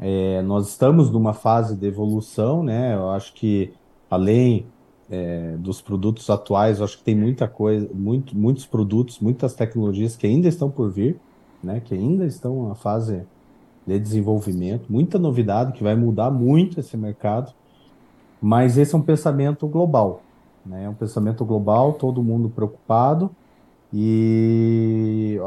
É, 0.00 0.42
nós 0.42 0.68
estamos 0.68 1.10
numa 1.10 1.32
fase 1.34 1.76
de 1.76 1.86
evolução, 1.86 2.62
né? 2.62 2.94
Eu 2.96 3.10
acho 3.10 3.32
que 3.34 3.72
além 4.10 4.71
é, 5.10 5.56
dos 5.58 5.80
produtos 5.80 6.28
atuais, 6.30 6.78
eu 6.78 6.84
acho 6.84 6.98
que 6.98 7.04
tem 7.04 7.14
muita 7.14 7.46
coisa, 7.48 7.88
muito, 7.92 8.36
muitos 8.36 8.66
produtos, 8.66 9.20
muitas 9.20 9.54
tecnologias 9.54 10.16
que 10.16 10.26
ainda 10.26 10.48
estão 10.48 10.70
por 10.70 10.90
vir, 10.90 11.18
né? 11.62 11.80
Que 11.84 11.94
ainda 11.94 12.24
estão 12.26 12.68
na 12.68 12.74
fase 12.74 13.22
de 13.86 13.98
desenvolvimento, 13.98 14.86
muita 14.88 15.18
novidade 15.18 15.72
que 15.72 15.82
vai 15.82 15.94
mudar 15.94 16.30
muito 16.30 16.80
esse 16.80 16.96
mercado. 16.96 17.52
Mas 18.40 18.76
esse 18.76 18.94
é 18.94 18.98
um 18.98 19.02
pensamento 19.02 19.66
global, 19.66 20.22
né? 20.64 20.84
É 20.84 20.88
um 20.88 20.94
pensamento 20.94 21.44
global, 21.44 21.92
todo 21.92 22.22
mundo 22.22 22.48
preocupado. 22.48 23.30
E 23.94 25.38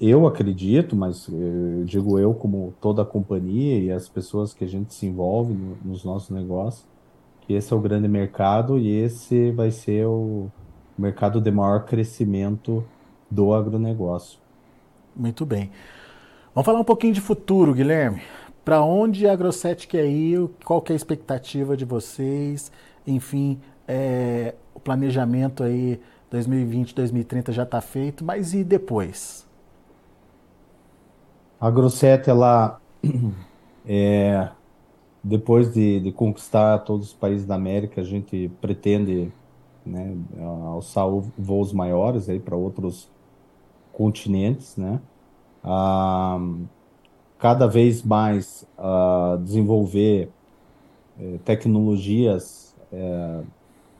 eu 0.00 0.26
acredito, 0.26 0.96
mas 0.96 1.28
eu 1.28 1.84
digo 1.84 2.18
eu 2.18 2.34
como 2.34 2.74
toda 2.80 3.02
a 3.02 3.04
companhia 3.04 3.78
e 3.78 3.90
as 3.92 4.08
pessoas 4.08 4.52
que 4.52 4.64
a 4.64 4.66
gente 4.66 4.92
se 4.92 5.06
envolve 5.06 5.56
nos 5.84 6.04
nossos 6.04 6.30
negócios, 6.30 6.84
esse 7.54 7.72
é 7.72 7.76
o 7.76 7.80
grande 7.80 8.08
mercado 8.08 8.78
e 8.78 8.88
esse 8.88 9.50
vai 9.52 9.70
ser 9.70 10.06
o 10.06 10.50
mercado 10.98 11.40
de 11.40 11.50
maior 11.50 11.84
crescimento 11.84 12.84
do 13.30 13.52
agronegócio. 13.52 14.38
Muito 15.14 15.46
bem. 15.46 15.70
Vamos 16.54 16.66
falar 16.66 16.80
um 16.80 16.84
pouquinho 16.84 17.12
de 17.12 17.20
futuro, 17.20 17.74
Guilherme. 17.74 18.22
Para 18.64 18.82
onde 18.82 19.28
a 19.28 19.36
Grosset 19.36 19.86
quer 19.86 20.06
ir? 20.06 20.48
Qual 20.64 20.80
que 20.82 20.92
é 20.92 20.94
a 20.94 20.96
expectativa 20.96 21.76
de 21.76 21.84
vocês? 21.84 22.72
Enfim, 23.06 23.60
é, 23.86 24.54
o 24.74 24.80
planejamento 24.80 25.62
aí 25.62 26.00
2020, 26.30 26.94
2030 26.94 27.52
já 27.52 27.62
está 27.62 27.80
feito, 27.80 28.24
mas 28.24 28.54
e 28.54 28.64
depois? 28.64 29.46
A 31.60 31.70
Grosset, 31.70 32.28
ela, 32.28 32.80
é, 33.86 34.48
depois 35.28 35.72
de, 35.72 36.00
de, 36.00 36.12
conquistar 36.12 36.78
todos 36.80 37.08
os 37.08 37.12
países 37.12 37.46
da 37.46 37.54
América, 37.56 38.00
a 38.00 38.04
gente 38.04 38.50
pretende 38.60 39.32
né, 39.84 40.16
alçar 40.66 41.06
voos 41.36 41.72
maiores 41.72 42.28
aí 42.28 42.38
para 42.38 42.56
outros 42.56 43.08
continentes, 43.92 44.76
né? 44.76 45.00
Ah, 45.64 46.38
cada 47.38 47.66
vez 47.66 48.02
mais 48.02 48.66
uh, 48.78 49.36
desenvolver 49.38 50.30
eh, 51.18 51.38
tecnologias 51.44 52.74
eh, 52.92 53.42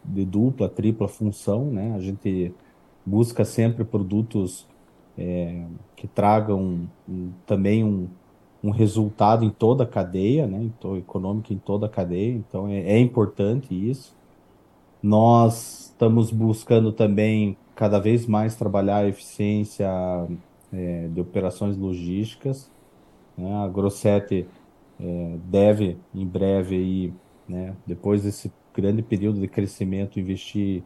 de 0.04 0.24
dupla, 0.24 0.68
tripla 0.68 1.08
função, 1.08 1.64
né? 1.66 1.94
A 1.96 2.00
gente 2.00 2.54
busca 3.04 3.44
sempre 3.44 3.84
produtos 3.84 4.66
eh, 5.18 5.64
que 5.96 6.06
tragam 6.06 6.86
um, 7.08 7.30
também 7.46 7.82
um, 7.82 8.06
um 8.62 8.70
resultado 8.70 9.44
em 9.44 9.50
toda 9.50 9.84
a 9.84 9.86
cadeia, 9.86 10.46
né? 10.46 10.62
Então, 10.62 10.96
econômico 10.96 11.52
em 11.52 11.58
toda 11.58 11.86
a 11.86 11.88
cadeia, 11.88 12.32
então 12.32 12.68
é, 12.68 12.80
é 12.80 12.98
importante 12.98 13.74
isso. 13.74 14.14
Nós 15.02 15.90
estamos 15.90 16.30
buscando 16.30 16.92
também 16.92 17.56
cada 17.74 17.98
vez 17.98 18.26
mais 18.26 18.56
trabalhar 18.56 18.98
a 18.98 19.08
eficiência 19.08 19.88
é, 20.72 21.08
de 21.08 21.20
operações 21.20 21.76
logísticas, 21.76 22.70
né? 23.36 23.54
A 23.54 23.68
Grosset 23.68 24.46
é, 24.98 25.36
deve, 25.44 25.98
em 26.14 26.26
breve, 26.26 26.76
aí, 26.76 27.12
né, 27.48 27.74
depois 27.86 28.22
desse 28.22 28.52
grande 28.74 29.02
período 29.02 29.40
de 29.40 29.48
crescimento, 29.48 30.18
investir 30.18 30.82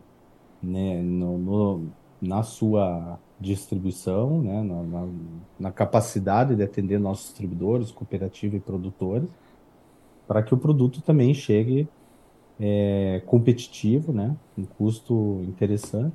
né, 0.62 1.00
no, 1.00 1.38
no, 1.38 1.86
na 2.20 2.42
sua 2.42 3.18
distribuição, 3.40 4.42
né, 4.42 4.62
na, 4.62 4.82
na, 4.82 5.08
na, 5.58 5.72
capacidade 5.72 6.54
de 6.54 6.62
atender 6.62 7.00
nossos 7.00 7.28
distribuidores, 7.28 7.90
cooperativas 7.90 8.60
e 8.60 8.62
produtores, 8.62 9.28
para 10.28 10.42
que 10.42 10.52
o 10.52 10.58
produto 10.58 11.00
também 11.00 11.32
chegue 11.32 11.88
é, 12.60 13.22
competitivo, 13.24 14.12
né, 14.12 14.36
um 14.58 14.64
custo 14.64 15.42
interessante. 15.48 16.14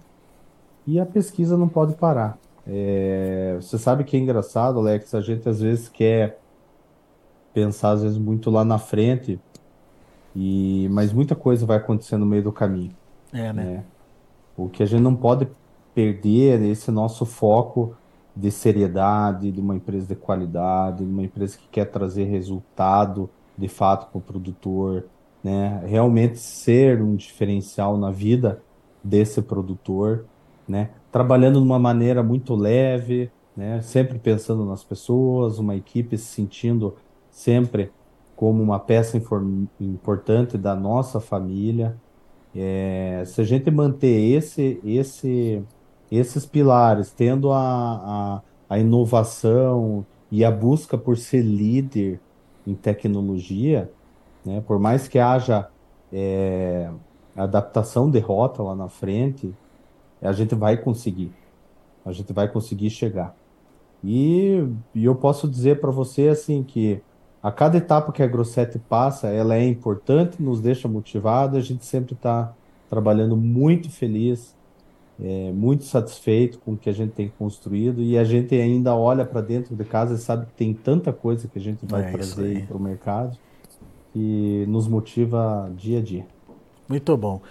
E 0.86 1.00
a 1.00 1.06
pesquisa 1.06 1.58
não 1.58 1.68
pode 1.68 1.96
parar. 1.96 2.38
É, 2.68 3.58
você 3.60 3.80
sabe 3.80 4.04
que 4.04 4.16
é 4.16 4.20
engraçado, 4.20 4.78
Alex, 4.78 5.16
a 5.16 5.22
gente 5.22 5.50
às 5.50 5.60
vezes 5.60 5.90
quer 5.90 6.40
pensar 7.54 7.92
às 7.92 8.04
vezes 8.04 8.18
muito 8.20 8.52
lá 8.52 8.64
na 8.64 8.78
frente, 8.78 9.40
e 10.36 10.88
mas 10.92 11.12
muita 11.12 11.36
coisa 11.36 11.66
vai 11.66 11.78
acontecer 11.78 12.18
no 12.18 12.26
meio 12.26 12.44
do 12.44 12.52
caminho. 12.52 12.96
É, 13.34 13.52
né? 13.52 13.64
né? 13.64 13.84
O 14.56 14.70
que 14.70 14.84
a 14.84 14.86
gente 14.86 15.02
não 15.02 15.16
pode 15.16 15.48
perder 15.96 16.62
esse 16.62 16.92
nosso 16.92 17.26
foco 17.26 17.96
de 18.36 18.52
seriedade, 18.52 19.52
de 19.52 19.60
uma 19.62 19.76
empresa 19.76 20.08
de 20.08 20.16
qualidade, 20.16 21.06
de 21.06 21.10
uma 21.10 21.24
empresa 21.24 21.58
que 21.58 21.68
quer 21.70 21.86
trazer 21.86 22.26
resultado 22.26 23.30
de 23.58 23.68
fato 23.68 24.12
para 24.12 24.20
o 24.20 24.22
produtor, 24.22 25.06
né? 25.42 25.82
Realmente 25.86 26.38
ser 26.38 27.02
um 27.02 27.16
diferencial 27.16 27.98
na 27.98 28.12
vida 28.12 28.62
desse 29.04 29.42
produtor, 29.42 30.26
né? 30.68 30.90
trabalhando 31.12 31.60
de 31.60 31.66
uma 31.66 31.80
maneira 31.80 32.24
muito 32.24 32.56
leve, 32.56 33.32
né? 33.56 33.80
sempre 33.82 34.18
pensando 34.18 34.66
nas 34.66 34.84
pessoas, 34.84 35.60
uma 35.60 35.76
equipe 35.76 36.18
se 36.18 36.26
sentindo 36.26 36.96
sempre 37.30 37.92
como 38.36 38.62
uma 38.62 38.80
peça 38.80 39.22
importante 39.80 40.58
da 40.58 40.76
nossa 40.76 41.22
família. 41.22 41.96
É, 42.54 43.24
se 43.26 43.40
a 43.40 43.44
gente 43.44 43.70
manter 43.70 44.36
esse, 44.36 44.80
esse, 44.84 45.64
esses 46.16 46.46
pilares, 46.46 47.12
tendo 47.12 47.52
a, 47.52 48.42
a, 48.70 48.76
a 48.76 48.80
inovação 48.80 50.06
e 50.32 50.44
a 50.44 50.52
busca 50.52 50.98
por 50.98 51.18
ser 51.18 51.42
líder 51.42 52.20
em 52.66 52.74
tecnologia, 52.74 53.92
né? 54.46 54.64
por 54.66 54.80
mais 54.80 55.08
que 55.08 55.20
haja 55.20 55.68
é, 56.12 56.90
adaptação 57.36 58.10
de 58.10 58.20
rota 58.20 58.64
lá 58.64 58.76
na 58.76 58.88
frente, 58.88 59.54
a 60.22 60.32
gente 60.32 60.56
vai 60.56 60.78
conseguir. 60.78 61.32
A 62.06 62.12
gente 62.12 62.32
vai 62.34 62.48
conseguir 62.48 62.90
chegar. 62.90 63.36
E, 64.04 64.64
e 64.94 65.06
eu 65.06 65.16
posso 65.16 65.48
dizer 65.48 65.80
para 65.80 65.92
você 65.92 66.28
assim 66.28 66.64
que 66.64 67.02
a 67.42 67.52
cada 67.52 67.78
etapa 67.78 68.12
que 68.12 68.24
a 68.24 68.28
Grosset 68.28 68.80
passa, 68.80 69.28
ela 69.28 69.56
é 69.56 69.68
importante, 69.68 70.42
nos 70.42 70.60
deixa 70.60 70.88
motivado, 70.88 71.58
a 71.58 71.62
gente 71.62 71.86
sempre 71.86 72.14
está 72.14 72.54
trabalhando 72.90 73.36
muito 73.36 73.90
feliz, 73.90 74.56
é, 75.22 75.52
muito 75.52 75.86
satisfeito 75.86 76.60
com 76.60 76.74
o 76.74 76.78
que 76.78 76.90
a 76.90 76.94
gente 76.94 77.12
tem 77.12 77.32
construído 77.38 78.02
e 78.02 78.18
a 78.18 78.24
gente 78.24 78.54
ainda 78.56 78.96
olha 78.96 79.26
para 79.26 79.42
dentro 79.42 79.76
de 79.76 79.84
casa 79.86 80.16
e 80.16 80.18
sabe 80.18 80.46
que 80.48 80.54
tem 80.54 80.74
tanta 80.74 81.14
coisa 81.14 81.48
que 81.48 81.58
a 81.58 81.62
gente 81.62 81.86
vai 81.86 82.04
é 82.04 82.12
trazer 82.12 82.66
para 82.66 82.76
o 82.76 82.80
mercado 82.80 83.38
e 84.16 84.66
nos 84.68 84.88
motiva 84.88 85.72
dia 85.76 86.00
a 86.00 86.02
dia. 86.02 86.26
Muito 86.88 87.16
bom. 87.18 87.42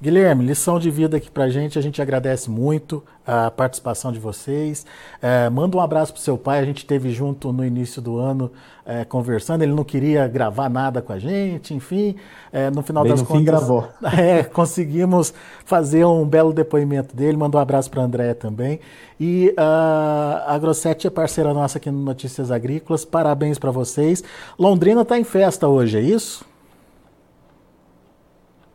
Guilherme, 0.00 0.44
lição 0.44 0.78
de 0.78 0.92
vida 0.92 1.16
aqui 1.16 1.28
pra 1.28 1.48
gente, 1.48 1.76
a 1.76 1.82
gente 1.82 2.00
agradece 2.00 2.48
muito 2.48 3.02
a 3.26 3.50
participação 3.50 4.12
de 4.12 4.20
vocês. 4.20 4.86
É, 5.20 5.50
manda 5.50 5.76
um 5.76 5.80
abraço 5.80 6.12
pro 6.12 6.22
seu 6.22 6.38
pai, 6.38 6.60
a 6.60 6.64
gente 6.64 6.78
esteve 6.78 7.10
junto 7.10 7.52
no 7.52 7.64
início 7.64 8.00
do 8.00 8.16
ano 8.16 8.48
é, 8.86 9.04
conversando, 9.04 9.62
ele 9.62 9.74
não 9.74 9.82
queria 9.82 10.28
gravar 10.28 10.68
nada 10.68 11.02
com 11.02 11.12
a 11.12 11.18
gente, 11.18 11.74
enfim, 11.74 12.14
é, 12.52 12.70
no 12.70 12.80
final 12.80 13.02
Bem 13.02 13.10
das 13.10 13.22
no 13.22 13.26
contas. 13.26 13.40
Fim 13.40 13.44
gravou. 13.44 13.88
É, 14.16 14.44
conseguimos 14.44 15.34
fazer 15.64 16.04
um 16.04 16.24
belo 16.24 16.52
depoimento 16.52 17.14
dele, 17.14 17.36
manda 17.36 17.58
um 17.58 17.60
abraço 17.60 17.90
para 17.90 18.02
André 18.02 18.34
também. 18.34 18.78
E 19.18 19.52
uh, 19.58 20.44
a 20.46 20.56
Grossetti 20.60 21.08
é 21.08 21.10
parceira 21.10 21.52
nossa 21.52 21.78
aqui 21.78 21.90
no 21.90 21.98
Notícias 21.98 22.52
Agrícolas, 22.52 23.04
parabéns 23.04 23.58
para 23.58 23.72
vocês. 23.72 24.22
Londrina 24.56 25.02
está 25.02 25.18
em 25.18 25.24
festa 25.24 25.66
hoje, 25.66 25.98
é 25.98 26.00
isso? 26.00 26.46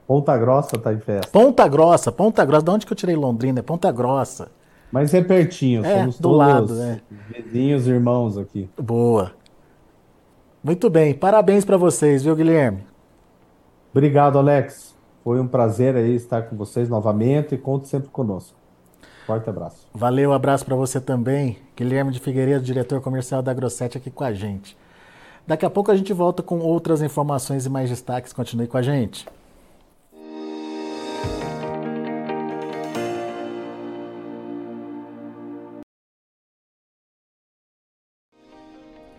Ponta 0.08 0.38
Grossa 0.38 0.78
tá 0.78 0.94
em 0.94 1.00
festa. 1.00 1.32
Ponta 1.32 1.68
Grossa, 1.68 2.12
Ponta 2.12 2.44
Grossa. 2.46 2.66
De 2.66 2.72
onde 2.72 2.86
que 2.86 2.94
eu 2.94 2.98
tirei 2.98 3.16
Londrina? 3.16 3.60
É 3.60 3.64
Ponta 3.64 3.92
Grossa. 3.92 4.50
Mas 4.92 5.12
é 5.14 5.24
pertinho, 5.24 5.84
é, 5.84 6.02
somos 6.02 6.20
do 6.20 6.30
lado, 6.30 6.80
é. 6.80 7.02
vizinhos, 7.28 7.88
irmãos 7.88 8.38
aqui. 8.38 8.70
Boa. 8.80 9.32
Muito 10.64 10.88
bem, 10.88 11.16
parabéns 11.16 11.66
para 11.66 11.78
vocês, 11.78 12.24
viu, 12.24 12.36
Guilherme? 12.36 12.86
Obrigado, 13.92 14.38
Alex. 14.38 14.96
Foi 15.24 15.40
um 15.40 15.48
prazer 15.48 15.96
aí 15.96 16.14
estar 16.14 16.44
com 16.44 16.56
vocês 16.56 16.90
novamente 16.90 17.56
e 17.56 17.58
conte 17.58 17.88
sempre 17.88 18.10
conosco. 18.10 18.56
Forte 19.26 19.50
abraço. 19.50 19.88
Valeu, 19.94 20.32
abraço 20.32 20.64
para 20.64 20.76
você 20.76 21.02
também. 21.02 21.58
Guilherme 21.76 22.12
de 22.12 22.20
Figueiredo, 22.20 22.64
diretor 22.64 23.02
comercial 23.02 23.42
da 23.42 23.54
Grosset 23.54 23.98
aqui 23.98 24.12
com 24.12 24.24
a 24.24 24.34
gente. 24.34 24.78
Daqui 25.48 25.66
a 25.66 25.70
pouco 25.70 25.92
a 25.92 25.96
gente 25.96 26.14
volta 26.14 26.44
com 26.44 26.60
outras 26.60 27.02
informações 27.02 27.66
e 27.66 27.70
mais 27.70 27.90
destaques. 27.90 28.32
Continue 28.32 28.68
com 28.68 28.78
a 28.78 28.82
gente. 28.82 29.26